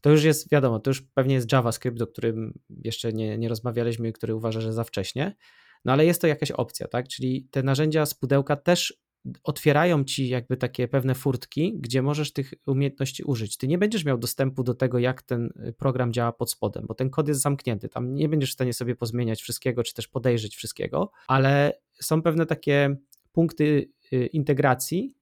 [0.00, 4.08] To już jest, wiadomo, to już pewnie jest JavaScript, o którym jeszcze nie, nie rozmawialiśmy
[4.08, 5.36] i który uważa, że za wcześnie,
[5.84, 7.08] no ale jest to jakaś opcja, tak?
[7.08, 9.02] Czyli te narzędzia z pudełka też
[9.42, 13.56] otwierają ci jakby takie pewne furtki, gdzie możesz tych umiejętności użyć.
[13.56, 16.94] Ty nie będziesz miał dostępu do tego, jak ten y, program działa pod spodem, bo
[16.94, 17.88] ten kod jest zamknięty.
[17.88, 22.46] Tam nie będziesz w stanie sobie pozmieniać wszystkiego, czy też podejrzeć wszystkiego, ale są pewne
[22.46, 22.96] takie
[23.32, 25.14] punkty y, integracji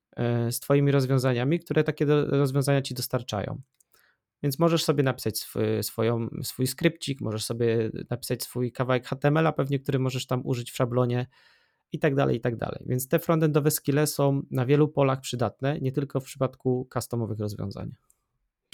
[0.48, 3.60] y, z Twoimi rozwiązaniami, które takie rozwiązania ci dostarczają.
[4.42, 9.78] Więc możesz sobie napisać swój, swoją, swój skrypcik, możesz sobie napisać swój kawałek HTML-a, pewnie,
[9.78, 11.26] który możesz tam użyć w szablonie
[11.92, 12.80] i tak dalej, i tak dalej.
[12.86, 17.92] Więc te frontendowe skille są na wielu polach przydatne, nie tylko w przypadku customowych rozwiązań.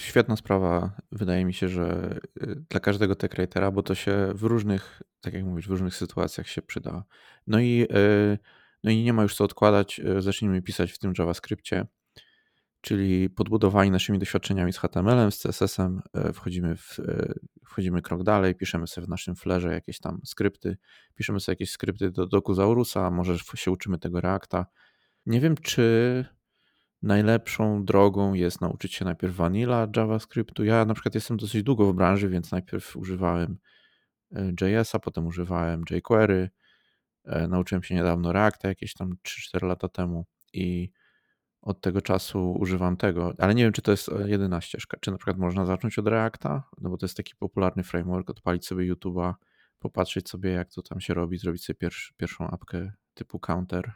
[0.01, 4.43] Świetna sprawa, wydaje mi się, że y, dla każdego tech writera, bo to się w
[4.43, 7.03] różnych, tak jak mówisz, w różnych sytuacjach się przyda.
[7.47, 8.37] No i, y,
[8.83, 11.85] no i nie ma już co odkładać, y, zacznijmy pisać w tym JavaScriptie
[12.85, 17.33] czyli podbudowani naszymi doświadczeniami z HTML-em, z CSS-em, e, wchodzimy, w, e,
[17.65, 20.77] wchodzimy krok dalej, piszemy sobie w naszym flerze jakieś tam skrypty,
[21.15, 24.65] piszemy sobie jakieś skrypty do Dokuzaurusa, może się uczymy tego Reacta.
[25.25, 26.25] Nie wiem, czy
[27.01, 30.63] najlepszą drogą jest nauczyć się najpierw vanilla JavaScriptu.
[30.63, 33.57] Ja na przykład jestem dosyć długo w branży, więc najpierw używałem
[34.35, 36.49] e, JS-a, potem używałem jQuery,
[37.47, 39.15] nauczyłem się niedawno Reacta jakieś tam
[39.55, 40.91] 3-4 lata temu i
[41.65, 44.97] od tego czasu używam tego, ale nie wiem, czy to jest e, jedyna ścieżka.
[45.01, 48.65] Czy na przykład można zacząć od Reacta, no bo to jest taki popularny framework, odpalić
[48.65, 49.33] sobie YouTube'a,
[49.79, 53.91] popatrzeć sobie, jak to tam się robi, zrobić sobie pierwszy, pierwszą apkę typu Counter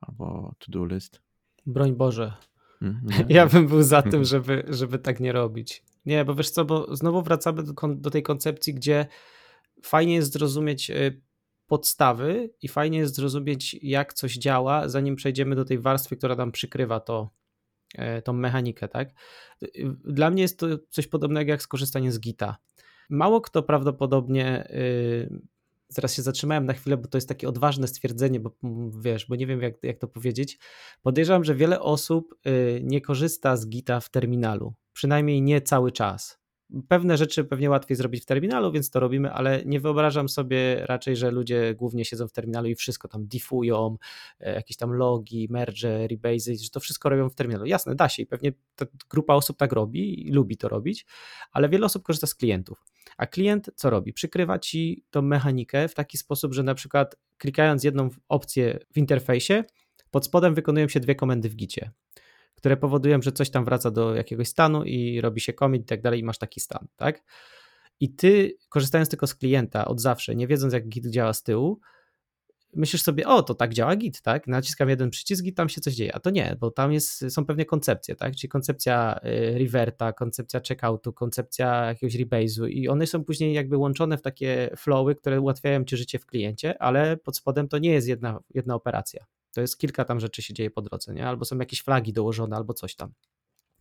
[0.00, 1.22] albo To-Do List.
[1.66, 2.32] Broń Boże.
[2.82, 5.84] Hmm, ja bym był za tym, żeby, żeby tak nie robić.
[6.06, 9.06] Nie, bo wiesz co, bo znowu wracamy do, do tej koncepcji, gdzie
[9.82, 10.94] fajnie jest zrozumieć e,
[11.72, 16.52] podstawy i fajnie jest zrozumieć, jak coś działa, zanim przejdziemy do tej warstwy, która nam
[16.52, 17.30] przykrywa to,
[17.94, 19.08] e, tą mechanikę, tak?
[20.04, 22.56] Dla mnie jest to coś podobnego jak skorzystanie z Gita.
[23.10, 25.52] Mało kto prawdopodobnie y,
[25.88, 28.56] Zaraz się zatrzymałem na chwilę, bo to jest takie odważne stwierdzenie, bo
[29.00, 30.58] wiesz, bo nie wiem jak, jak to powiedzieć.
[31.02, 36.41] Podejrzewam, że wiele osób y, nie korzysta z Gita w terminalu, przynajmniej nie cały czas.
[36.88, 41.16] Pewne rzeczy pewnie łatwiej zrobić w terminalu, więc to robimy, ale nie wyobrażam sobie raczej,
[41.16, 43.96] że ludzie głównie siedzą w terminalu i wszystko tam diffują,
[44.40, 47.66] e, jakieś tam logi, merge, rebase, że to wszystko robią w terminalu.
[47.66, 48.52] Jasne, da się i pewnie
[49.10, 51.06] grupa osób tak robi i lubi to robić,
[51.52, 52.84] ale wiele osób korzysta z klientów.
[53.16, 54.12] A klient co robi?
[54.12, 59.64] Przykrywa ci tą mechanikę w taki sposób, że na przykład klikając jedną opcję w interfejsie,
[60.10, 61.90] pod spodem wykonują się dwie komendy w gicie
[62.62, 66.02] które powodują, że coś tam wraca do jakiegoś stanu i robi się commit i tak
[66.02, 67.22] dalej i masz taki stan, tak?
[68.00, 71.80] I ty korzystając tylko z klienta od zawsze, nie wiedząc jak Git działa z tyłu,
[72.74, 74.46] myślisz sobie, o, to tak działa Git, tak?
[74.46, 76.14] Naciskam jeden przycisk i tam się coś dzieje.
[76.14, 78.36] A to nie, bo tam jest, są pewne koncepcje, tak?
[78.36, 84.18] Czyli koncepcja y, reverta, koncepcja checkoutu, koncepcja jakiegoś rebase'u i one są później jakby łączone
[84.18, 88.08] w takie flowy, które ułatwiają ci życie w kliencie, ale pod spodem to nie jest
[88.08, 89.24] jedna, jedna operacja.
[89.54, 91.26] To jest kilka tam rzeczy się dzieje po drodze, nie?
[91.26, 93.12] Albo są jakieś flagi dołożone, albo coś tam.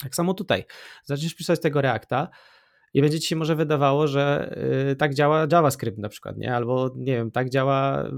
[0.04, 0.66] Tak samo tutaj.
[1.04, 2.30] Zaczniesz pisać tego Reacta
[2.94, 4.56] i będzie ci się może wydawało, że
[4.88, 6.56] yy, tak działa JavaScript na przykład, nie?
[6.56, 8.10] Albo nie wiem, tak działa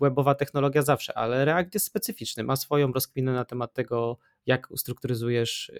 [0.00, 5.72] webowa technologia zawsze, ale React jest specyficzny, ma swoją rozkminę na temat tego, jak ustrukturyzujesz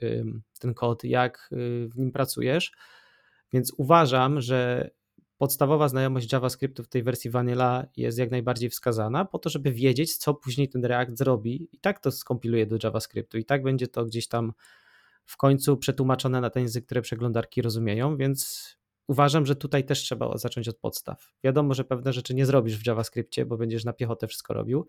[0.59, 2.73] ten kod, jak yy, w nim pracujesz.
[3.53, 4.91] Więc uważam, że
[5.39, 10.17] podstawowa znajomość JavaScriptu w tej wersji Vanilla jest jak najbardziej wskazana, po to, żeby wiedzieć,
[10.17, 11.69] co później ten React zrobi.
[11.73, 14.53] I tak to skompiluje do JavaScriptu, i tak będzie to gdzieś tam
[15.25, 18.69] w końcu przetłumaczone na ten język, które przeglądarki rozumieją, więc
[19.07, 21.33] uważam, że tutaj też trzeba zacząć od podstaw.
[21.45, 24.87] Wiadomo, że pewne rzeczy nie zrobisz w JavaScriptie, bo będziesz na piechotę wszystko robił,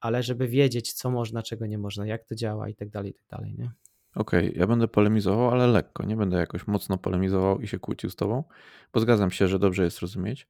[0.00, 3.14] ale żeby wiedzieć, co można, czego nie można, jak to działa i tak dalej, i
[3.14, 3.70] tak dalej, nie?
[4.16, 6.06] Okej, okay, ja będę polemizował, ale lekko.
[6.06, 8.44] Nie będę jakoś mocno polemizował i się kłócił z tobą,
[8.92, 10.46] bo zgadzam się, że dobrze jest rozumieć.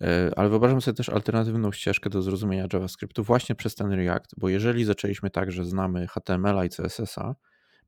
[0.00, 4.48] E, ale wyobrażam sobie też alternatywną ścieżkę do zrozumienia JavaScriptu właśnie przez ten React, bo
[4.48, 7.34] jeżeli zaczęliśmy tak, że znamy HTML i CSS-a,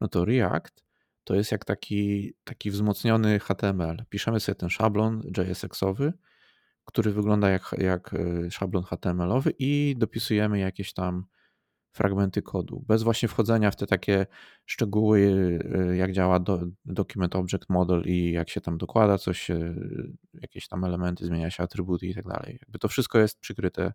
[0.00, 0.84] no to React
[1.24, 4.04] to jest jak taki, taki wzmocniony HTML.
[4.10, 6.12] Piszemy sobie ten szablon JSX-owy,
[6.84, 11.24] który wygląda jak, jak e, szablon HTML-owy i dopisujemy jakieś tam
[11.94, 14.26] fragmenty kodu, bez właśnie wchodzenia w te takie
[14.66, 15.20] szczegóły,
[15.90, 19.50] y, jak działa do, Document Object Model i jak się tam dokłada coś,
[20.34, 22.58] jakieś tam elementy, zmienia się atrybuty i tak dalej.
[22.60, 23.92] Jakby to wszystko jest przykryte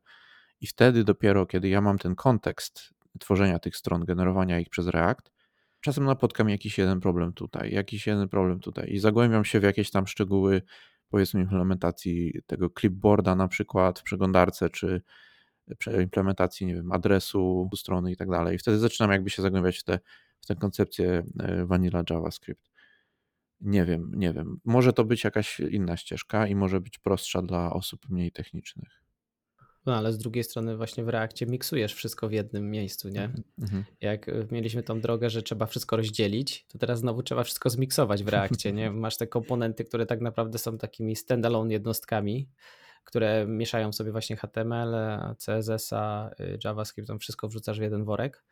[0.62, 5.31] i wtedy dopiero, kiedy ja mam ten kontekst tworzenia tych stron, generowania ich przez React,
[5.81, 9.91] czasem napotkam jakiś jeden problem tutaj, jakiś jeden problem tutaj i zagłębiam się w jakieś
[9.91, 10.62] tam szczegóły,
[11.09, 15.01] powiedzmy implementacji tego clipboarda na przykład w przeglądarce, czy
[16.01, 18.55] implementacji, nie wiem, adresu strony i tak dalej.
[18.55, 19.99] I wtedy zaczynam jakby się zagłębiać w tę
[20.41, 22.71] w tę koncepcję e, Vanilla JavaScript.
[23.62, 24.60] Nie wiem, nie wiem.
[24.65, 29.03] Może to być jakaś inna ścieżka i może być prostsza dla osób mniej technicznych.
[29.86, 33.29] No ale z drugiej strony właśnie w Reakcie miksujesz wszystko w jednym miejscu, nie?
[33.60, 33.84] Mm-hmm.
[34.01, 38.23] Jak e, mieliśmy tą drogę, że trzeba wszystko rozdzielić, to teraz znowu trzeba wszystko zmiksować
[38.23, 38.91] w Reakcie, nie?
[39.05, 42.49] Masz te komponenty, które tak naprawdę są takimi standalone jednostkami,
[43.03, 44.95] które mieszają sobie właśnie HTML,
[45.45, 48.43] CSS-a, y, JavaScript, tam wszystko wrzucasz w jeden worek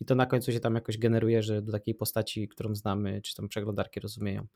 [0.00, 3.34] i to na końcu się tam jakoś generuje, że do takiej postaci, którą znamy, czy
[3.34, 4.46] tam przeglądarki rozumieją.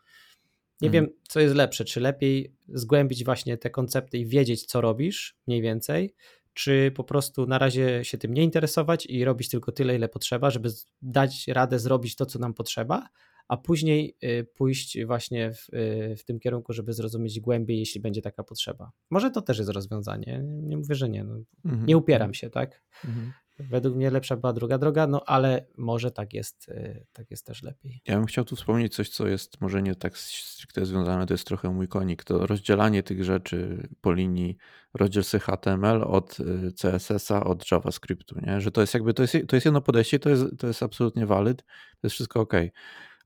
[0.81, 1.05] Nie mhm.
[1.05, 5.63] wiem, co jest lepsze, czy lepiej zgłębić właśnie te koncepty i wiedzieć, co robisz mniej
[5.63, 6.15] więcej,
[6.55, 10.51] czy po prostu na razie się tym nie interesować i robić tylko tyle, ile potrzeba,
[10.51, 10.69] żeby
[11.03, 13.09] dać radę zrobić to, co nam potrzeba,
[13.51, 18.23] a później y, pójść właśnie w, y, w tym kierunku, żeby zrozumieć głębiej, jeśli będzie
[18.23, 18.91] taka potrzeba.
[19.11, 20.43] Może to też jest rozwiązanie.
[20.45, 21.25] Nie mówię, że nie.
[21.25, 21.35] No,
[21.65, 21.87] mhm.
[21.87, 22.83] Nie upieram się, tak?
[23.05, 23.33] Mhm.
[23.59, 27.63] Według mnie lepsza była druga droga, no ale może tak jest, y, tak jest też
[27.63, 28.03] lepiej.
[28.07, 31.47] Ja bym chciał tu wspomnieć coś, co jest może nie tak stricte związane, to jest
[31.47, 34.57] trochę mój konik, to rozdzielanie tych rzeczy po linii,
[34.95, 36.37] rozdziel sobie HTML od
[36.83, 38.61] CSS-a, od JavaScriptu, nie?
[38.61, 41.27] że to jest jakby, to jest, to jest jedno podejście, to jest, to jest absolutnie
[41.27, 42.55] valid, to jest wszystko ok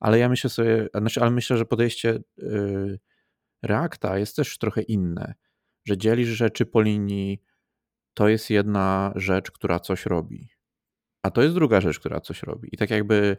[0.01, 2.99] ale ja myślę sobie, znaczy, ale myślę, że podejście yy,
[3.63, 5.35] Reacta jest też trochę inne,
[5.85, 7.43] że dzielisz rzeczy po linii,
[8.15, 10.49] to jest jedna rzecz, która coś robi,
[11.23, 12.69] a to jest druga rzecz, która coś robi.
[12.73, 13.37] I tak jakby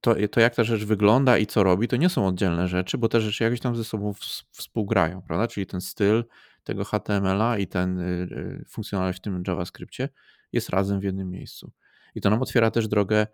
[0.00, 3.08] to, to jak ta rzecz wygląda i co robi, to nie są oddzielne rzeczy, bo
[3.08, 4.12] te rzeczy jakoś tam ze sobą
[4.50, 5.46] współgrają, prawda?
[5.46, 6.24] Czyli ten styl
[6.64, 10.08] tego HTML-a i ten yy, funkcjonalność w tym JavaScriptie
[10.52, 11.72] jest razem w jednym miejscu.
[12.14, 13.26] I to nam otwiera też drogę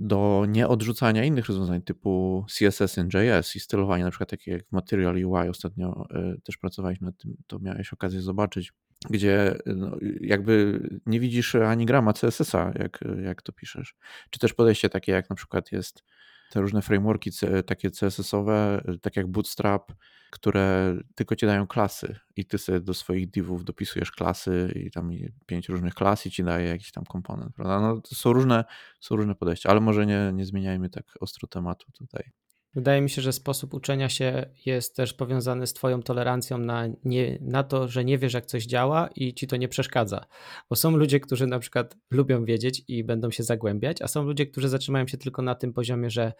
[0.00, 4.72] do nieodrzucania innych rozwiązań typu CSS in JS i stylowanie, na przykład takie jak w
[4.72, 8.72] Material UI ostatnio y, też pracowaliśmy nad tym, to miałeś okazję zobaczyć,
[9.10, 13.96] gdzie no, jakby nie widzisz ani grama CSS-a, jak, jak to piszesz.
[14.30, 16.04] Czy też podejście takie jak na przykład jest
[16.50, 17.30] te różne frameworki
[17.66, 19.92] takie CSS-owe, tak jak Bootstrap,
[20.30, 25.10] które tylko ci dają klasy i ty sobie do swoich divów dopisujesz klasy i tam
[25.46, 27.80] pięć różnych klas i ci daje jakiś tam komponent, prawda?
[27.80, 28.64] No, są różne,
[29.00, 32.32] są różne podejścia, ale może nie, nie zmieniajmy tak ostro tematu tutaj.
[32.74, 37.38] Wydaje mi się, że sposób uczenia się jest też powiązany z Twoją tolerancją na, nie,
[37.40, 40.24] na to, że nie wiesz, jak coś działa i ci to nie przeszkadza.
[40.68, 44.46] Bo są ludzie, którzy na przykład lubią wiedzieć i będą się zagłębiać, a są ludzie,
[44.46, 46.32] którzy zatrzymają się tylko na tym poziomie, że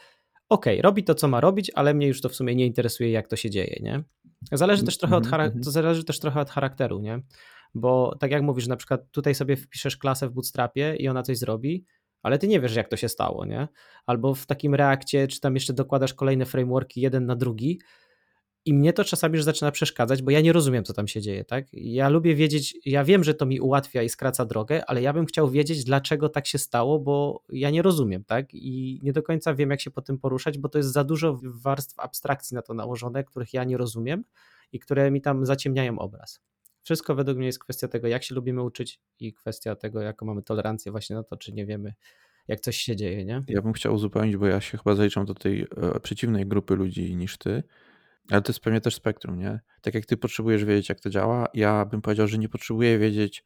[0.51, 3.11] okej, okay, robi to, co ma robić, ale mnie już to w sumie nie interesuje,
[3.11, 4.05] jak to się dzieje, nie?
[4.53, 5.65] Zależy też trochę od, mhm, mhm.
[5.65, 7.23] to zależy też trochę od charakteru, nie?
[7.75, 11.39] Bo tak jak mówisz, na przykład tutaj sobie wpiszesz klasę w Bootstrapie i ona coś
[11.39, 11.85] zrobi,
[12.23, 13.69] ale ty nie wiesz, jak to się stało, nie?
[14.07, 17.81] Albo w takim reakcie, czy tam jeszcze dokładasz kolejne frameworki jeden na drugi.
[18.71, 21.45] I mnie to czasami już zaczyna przeszkadzać, bo ja nie rozumiem, co tam się dzieje,
[21.45, 21.67] tak?
[21.73, 25.27] Ja lubię wiedzieć, ja wiem, że to mi ułatwia i skraca drogę, ale ja bym
[25.27, 28.55] chciał wiedzieć, dlaczego tak się stało, bo ja nie rozumiem, tak?
[28.55, 31.41] I nie do końca wiem, jak się po tym poruszać, bo to jest za dużo
[31.43, 34.25] warstw abstrakcji na to nałożone, których ja nie rozumiem
[34.73, 36.41] i które mi tam zaciemniają obraz.
[36.83, 40.43] Wszystko według mnie jest kwestia tego, jak się lubimy uczyć i kwestia tego, jaką mamy
[40.43, 41.95] tolerancję właśnie na to, czy nie wiemy,
[42.49, 43.43] jak coś się dzieje, nie?
[43.49, 47.17] Ja bym chciał uzupełnić, bo ja się chyba zaliczam do tej e, przeciwnej grupy ludzi
[47.17, 47.63] niż ty,
[48.31, 49.61] ale to jest pewnie też spektrum, nie?
[49.83, 53.45] Tak jak ty potrzebujesz wiedzieć, jak to działa, ja bym powiedział, że nie potrzebuję wiedzieć,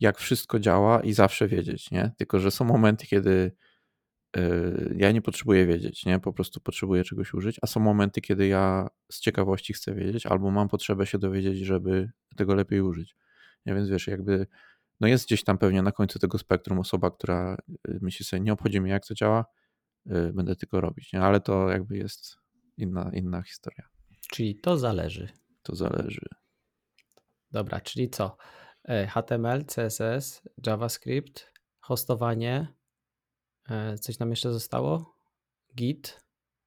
[0.00, 2.12] jak wszystko działa i zawsze wiedzieć, nie?
[2.18, 3.52] Tylko, że są momenty, kiedy
[4.36, 6.20] Yy, ja nie potrzebuję wiedzieć, nie?
[6.20, 10.50] Po prostu potrzebuję czegoś użyć, a są momenty, kiedy ja z ciekawości chcę wiedzieć, albo
[10.50, 13.16] mam potrzebę się dowiedzieć, żeby tego lepiej użyć.
[13.66, 14.46] Nie, więc wiesz, jakby
[15.00, 18.52] no jest gdzieś tam pewnie na końcu tego spektrum osoba, która yy, myśli sobie, nie
[18.52, 19.44] obchodzi mnie jak to działa,
[20.06, 21.20] yy, będę tylko robić, nie?
[21.20, 22.36] ale to jakby jest
[22.76, 23.95] inna, inna historia.
[24.28, 25.28] Czyli to zależy.
[25.62, 26.28] To zależy.
[27.50, 28.36] Dobra, czyli co?
[28.88, 32.76] E, HTML, CSS, JavaScript, hostowanie,
[33.70, 35.14] E, coś nam jeszcze zostało?
[35.76, 36.20] Git.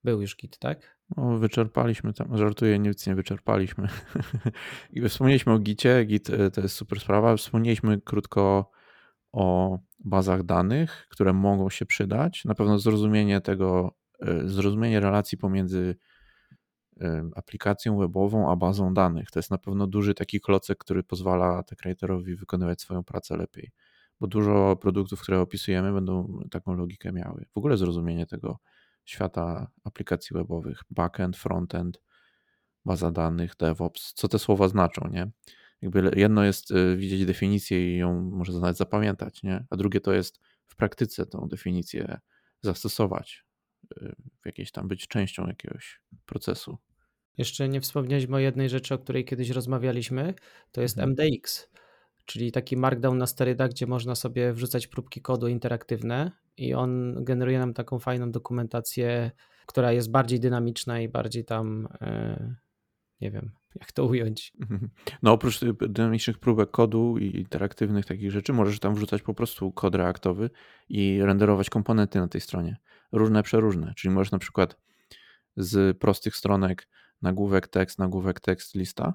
[0.03, 0.99] Był już Git, tak?
[1.17, 3.87] No, wyczerpaliśmy tam, żartuję, nic nie wyczerpaliśmy.
[4.93, 7.37] I wspomnieliśmy o Gicie, Git e, to jest super sprawa.
[7.37, 8.71] Wspomnieliśmy krótko
[9.31, 12.45] o bazach danych, które mogą się przydać.
[12.45, 13.97] Na pewno zrozumienie tego,
[14.45, 15.95] zrozumienie relacji pomiędzy
[17.35, 19.31] aplikacją webową a bazą danych.
[19.31, 23.71] To jest na pewno duży taki klocek, który pozwala creatorowi wykonywać swoją pracę lepiej
[24.19, 27.45] bo dużo produktów, które opisujemy, będą taką logikę miały.
[27.53, 28.59] W ogóle zrozumienie tego
[29.05, 32.01] świata aplikacji webowych, backend, frontend,
[32.85, 35.31] baza danych, DevOps, co te słowa znaczą, nie?
[35.81, 39.65] Jakby jedno jest y, widzieć definicję i ją może nawet zapamiętać, nie?
[39.69, 42.19] A drugie to jest w praktyce tą definicję
[42.61, 43.45] zastosować,
[43.97, 46.77] y, w jakiejś tam być częścią jakiegoś procesu.
[47.39, 50.33] Jeszcze nie wspomnieliśmy o jednej rzeczy, o której kiedyś rozmawialiśmy,
[50.71, 51.09] to jest mhm.
[51.09, 51.69] MDX
[52.29, 57.59] czyli taki markdown na sterydach, gdzie można sobie wrzucać próbki kodu interaktywne i on generuje
[57.59, 59.31] nam taką fajną dokumentację,
[59.65, 62.55] która jest bardziej dynamiczna i bardziej tam, e,
[63.21, 64.53] nie wiem, jak to ująć.
[64.61, 64.89] Mhm.
[65.23, 69.95] No oprócz dynamicznych próbek kodu i interaktywnych takich rzeczy, możesz tam wrzucać po prostu kod
[69.95, 70.49] reaktowy
[70.89, 72.77] i renderować komponenty na tej stronie.
[73.11, 73.93] Różne, przeróżne.
[73.97, 74.77] Czyli możesz na przykład
[75.57, 76.87] z prostych stronek
[77.21, 79.13] nagłówek tekst, nagłówek tekst, lista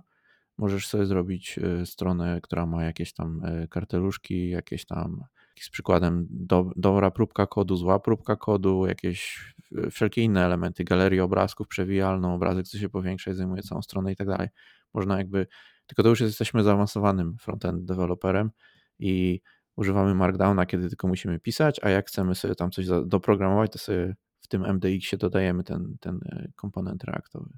[0.59, 5.25] możesz sobie zrobić y, stronę, która ma jakieś tam y, karteluszki, jakieś tam
[5.61, 9.39] z przykładem do, dobra próbka kodu, zła próbka kodu, jakieś
[9.73, 14.13] y, wszelkie inne elementy, galerię obrazków, przewijalną, obrazek, co się powiększa i zajmuje całą stronę
[14.13, 14.49] i tak dalej.
[14.95, 15.47] Można jakby,
[15.87, 18.51] tylko to już jesteśmy zaawansowanym frontend deweloperem
[18.99, 19.41] i
[19.77, 24.15] używamy Markdowna, kiedy tylko musimy pisać, a jak chcemy sobie tam coś doprogramować, to sobie
[24.41, 26.21] w tym MDX-ie dodajemy ten, ten
[26.57, 27.51] komponent reaktowy.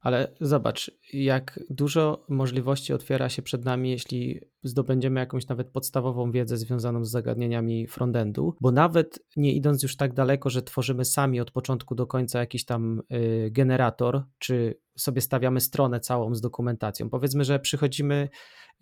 [0.00, 6.56] Ale zobacz, jak dużo możliwości otwiera się przed nami, jeśli zdobędziemy jakąś nawet podstawową wiedzę
[6.56, 11.50] związaną z zagadnieniami frontendu, bo nawet nie idąc już tak daleko, że tworzymy sami od
[11.50, 17.10] początku do końca jakiś tam y, generator, czy sobie stawiamy stronę całą z dokumentacją.
[17.10, 18.28] Powiedzmy, że przychodzimy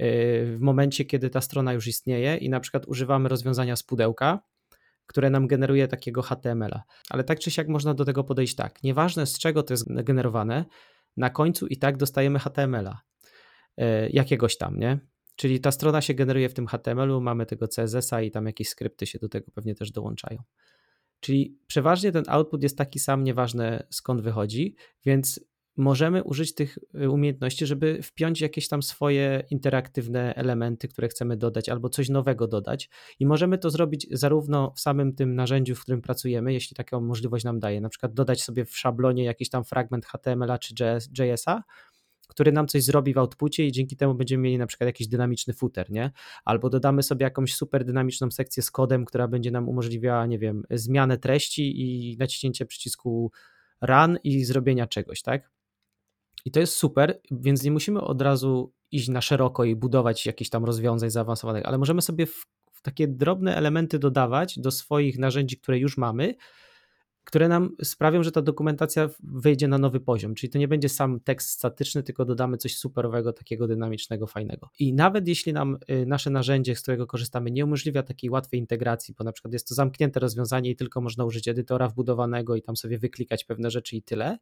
[0.00, 0.07] y,
[0.57, 4.40] w momencie, kiedy ta strona już istnieje i na przykład używamy rozwiązania z pudełka,
[5.06, 6.83] które nam generuje takiego HTML-a.
[7.10, 8.83] Ale tak czy siak można do tego podejść tak.
[8.83, 10.64] Nieważne z czego to jest generowane,
[11.17, 13.00] na końcu i tak dostajemy HTML-a
[13.77, 14.98] e, jakiegoś tam, nie?
[15.37, 19.06] Czyli ta strona się generuje w tym HTML-u, mamy tego CSS-a i tam jakieś skrypty
[19.06, 20.42] się do tego pewnie też dołączają.
[21.21, 25.40] Czyli przeważnie ten output jest taki sam, nieważne skąd wychodzi, więc
[25.77, 31.68] możemy użyć tych y, umiejętności, żeby wpiąć jakieś tam swoje interaktywne elementy, które chcemy dodać,
[31.68, 32.90] albo coś nowego dodać.
[33.18, 37.44] I możemy to zrobić zarówno w samym tym narzędziu, w którym pracujemy, jeśli taką możliwość
[37.44, 40.74] nam daje, na przykład dodać sobie w szablonie jakiś tam fragment HTML-a czy
[41.18, 41.62] JS-a,
[42.29, 45.54] który nam coś zrobi w outpucie i dzięki temu będziemy mieli na przykład jakiś dynamiczny
[45.54, 46.10] footer, nie?
[46.44, 50.62] Albo dodamy sobie jakąś super dynamiczną sekcję z kodem, która będzie nam umożliwiała, nie wiem,
[50.70, 53.33] zmianę treści i naciśnięcie przycisku
[53.81, 55.56] run i zrobienia czegoś, tak?
[56.47, 60.51] I to jest super, więc nie musimy od razu iść na szeroko i budować jakichś
[60.51, 65.57] tam rozwiązań zaawansowanych, ale możemy sobie w, w takie drobne elementy dodawać do swoich narzędzi,
[65.57, 66.35] które już mamy,
[67.25, 70.35] które nam sprawią, że ta dokumentacja wyjdzie na nowy poziom.
[70.35, 74.71] Czyli to nie będzie sam tekst statyczny, tylko dodamy coś superowego, takiego dynamicznego, fajnego.
[74.79, 79.15] I nawet jeśli nam y, nasze narzędzie, z którego korzystamy, nie umożliwia takiej łatwej integracji,
[79.19, 82.77] bo na przykład jest to zamknięte rozwiązanie i tylko można użyć edytora wbudowanego i tam
[82.77, 84.38] sobie wyklikać pewne rzeczy i tyle,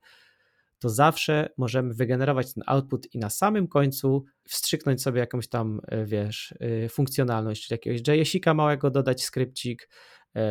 [0.78, 6.06] to zawsze możemy wygenerować ten output i na samym końcu wstrzyknąć sobie jakąś tam, y,
[6.06, 6.54] wiesz,
[6.84, 9.88] y, funkcjonalność, czyli jakiegoś JS-ika małego, dodać skrypcik,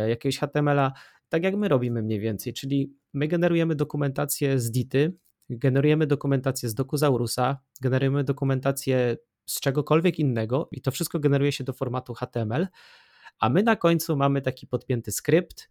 [0.08, 0.94] jakiegoś HTML-a,
[1.30, 5.14] tak jak my robimy mniej więcej, czyli my generujemy dokumentację z Dity,
[5.50, 11.74] generujemy dokumentację z Dokuzaurusa, generujemy dokumentację z czegokolwiek innego i to wszystko generuje się do
[11.74, 12.68] formatu HTML,
[13.40, 15.70] a my na końcu mamy taki podpięty skrypt,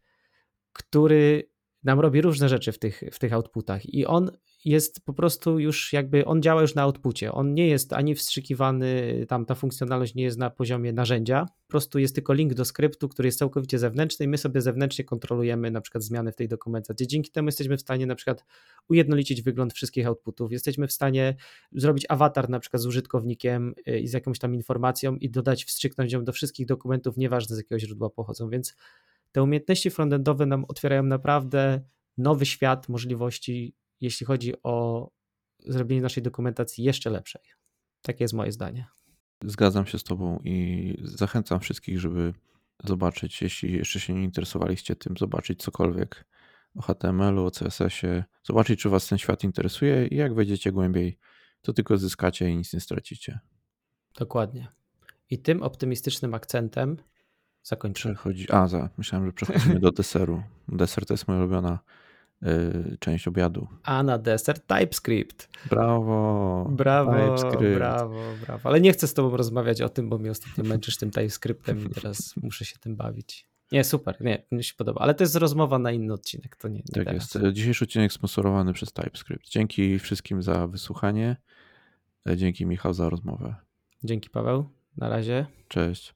[0.72, 1.51] który
[1.84, 4.30] nam robi różne rzeczy w tych, w tych outputach i on
[4.64, 9.24] jest po prostu już jakby, on działa już na outpucie, on nie jest ani wstrzykiwany,
[9.28, 13.08] tam ta funkcjonalność nie jest na poziomie narzędzia, po prostu jest tylko link do skryptu,
[13.08, 17.06] który jest całkowicie zewnętrzny i my sobie zewnętrznie kontrolujemy na przykład zmiany w tej dokumentacji.
[17.06, 18.44] Dzięki temu jesteśmy w stanie na przykład
[18.88, 21.36] ujednolicić wygląd wszystkich outputów, jesteśmy w stanie
[21.72, 26.12] zrobić awatar na przykład z użytkownikiem y, i z jakąś tam informacją i dodać, wstrzyknąć
[26.12, 28.76] ją do wszystkich dokumentów, nieważne z jakiego źródła pochodzą, więc
[29.32, 31.80] te umiejętności frontendowe nam otwierają naprawdę
[32.18, 35.08] nowy świat możliwości, jeśli chodzi o
[35.66, 37.42] zrobienie naszej dokumentacji jeszcze lepszej.
[38.02, 38.86] Takie jest moje zdanie.
[39.44, 42.34] Zgadzam się z Tobą i zachęcam wszystkich, żeby
[42.84, 46.24] zobaczyć, jeśli jeszcze się nie interesowaliście tym, zobaczyć cokolwiek
[46.76, 51.18] o HTML-u, o CSS-ie, zobaczyć, czy Was ten świat interesuje i jak wejdziecie głębiej,
[51.62, 53.38] to tylko zyskacie i nic nie stracicie.
[54.18, 54.68] Dokładnie.
[55.30, 56.96] I tym optymistycznym akcentem
[57.62, 58.14] zakończymy.
[58.14, 58.46] Przechodzi...
[58.52, 58.88] A, za.
[58.98, 60.42] myślałem, że przechodzimy do deseru.
[60.68, 61.78] Deser to jest moja ulubiona
[62.42, 63.68] y, część obiadu.
[63.82, 65.48] A na deser TypeScript.
[65.70, 66.66] Brawo.
[66.70, 67.74] Brawo, TypeScript.
[67.74, 68.68] brawo, brawo.
[68.68, 71.88] Ale nie chcę z tobą rozmawiać o tym, bo mnie ostatnio męczysz tym TypeScriptem i
[71.90, 73.48] teraz muszę się tym bawić.
[73.72, 76.74] Nie, super, nie, mi się podoba, ale to jest rozmowa na inny odcinek, to nie,
[76.74, 77.34] nie Tak teraz.
[77.34, 77.46] jest.
[77.52, 79.48] Dzisiejszy odcinek sponsorowany przez TypeScript.
[79.48, 81.36] Dzięki wszystkim za wysłuchanie.
[82.36, 83.54] Dzięki Michał za rozmowę.
[84.04, 84.64] Dzięki Paweł.
[84.96, 85.46] Na razie.
[85.68, 86.14] Cześć.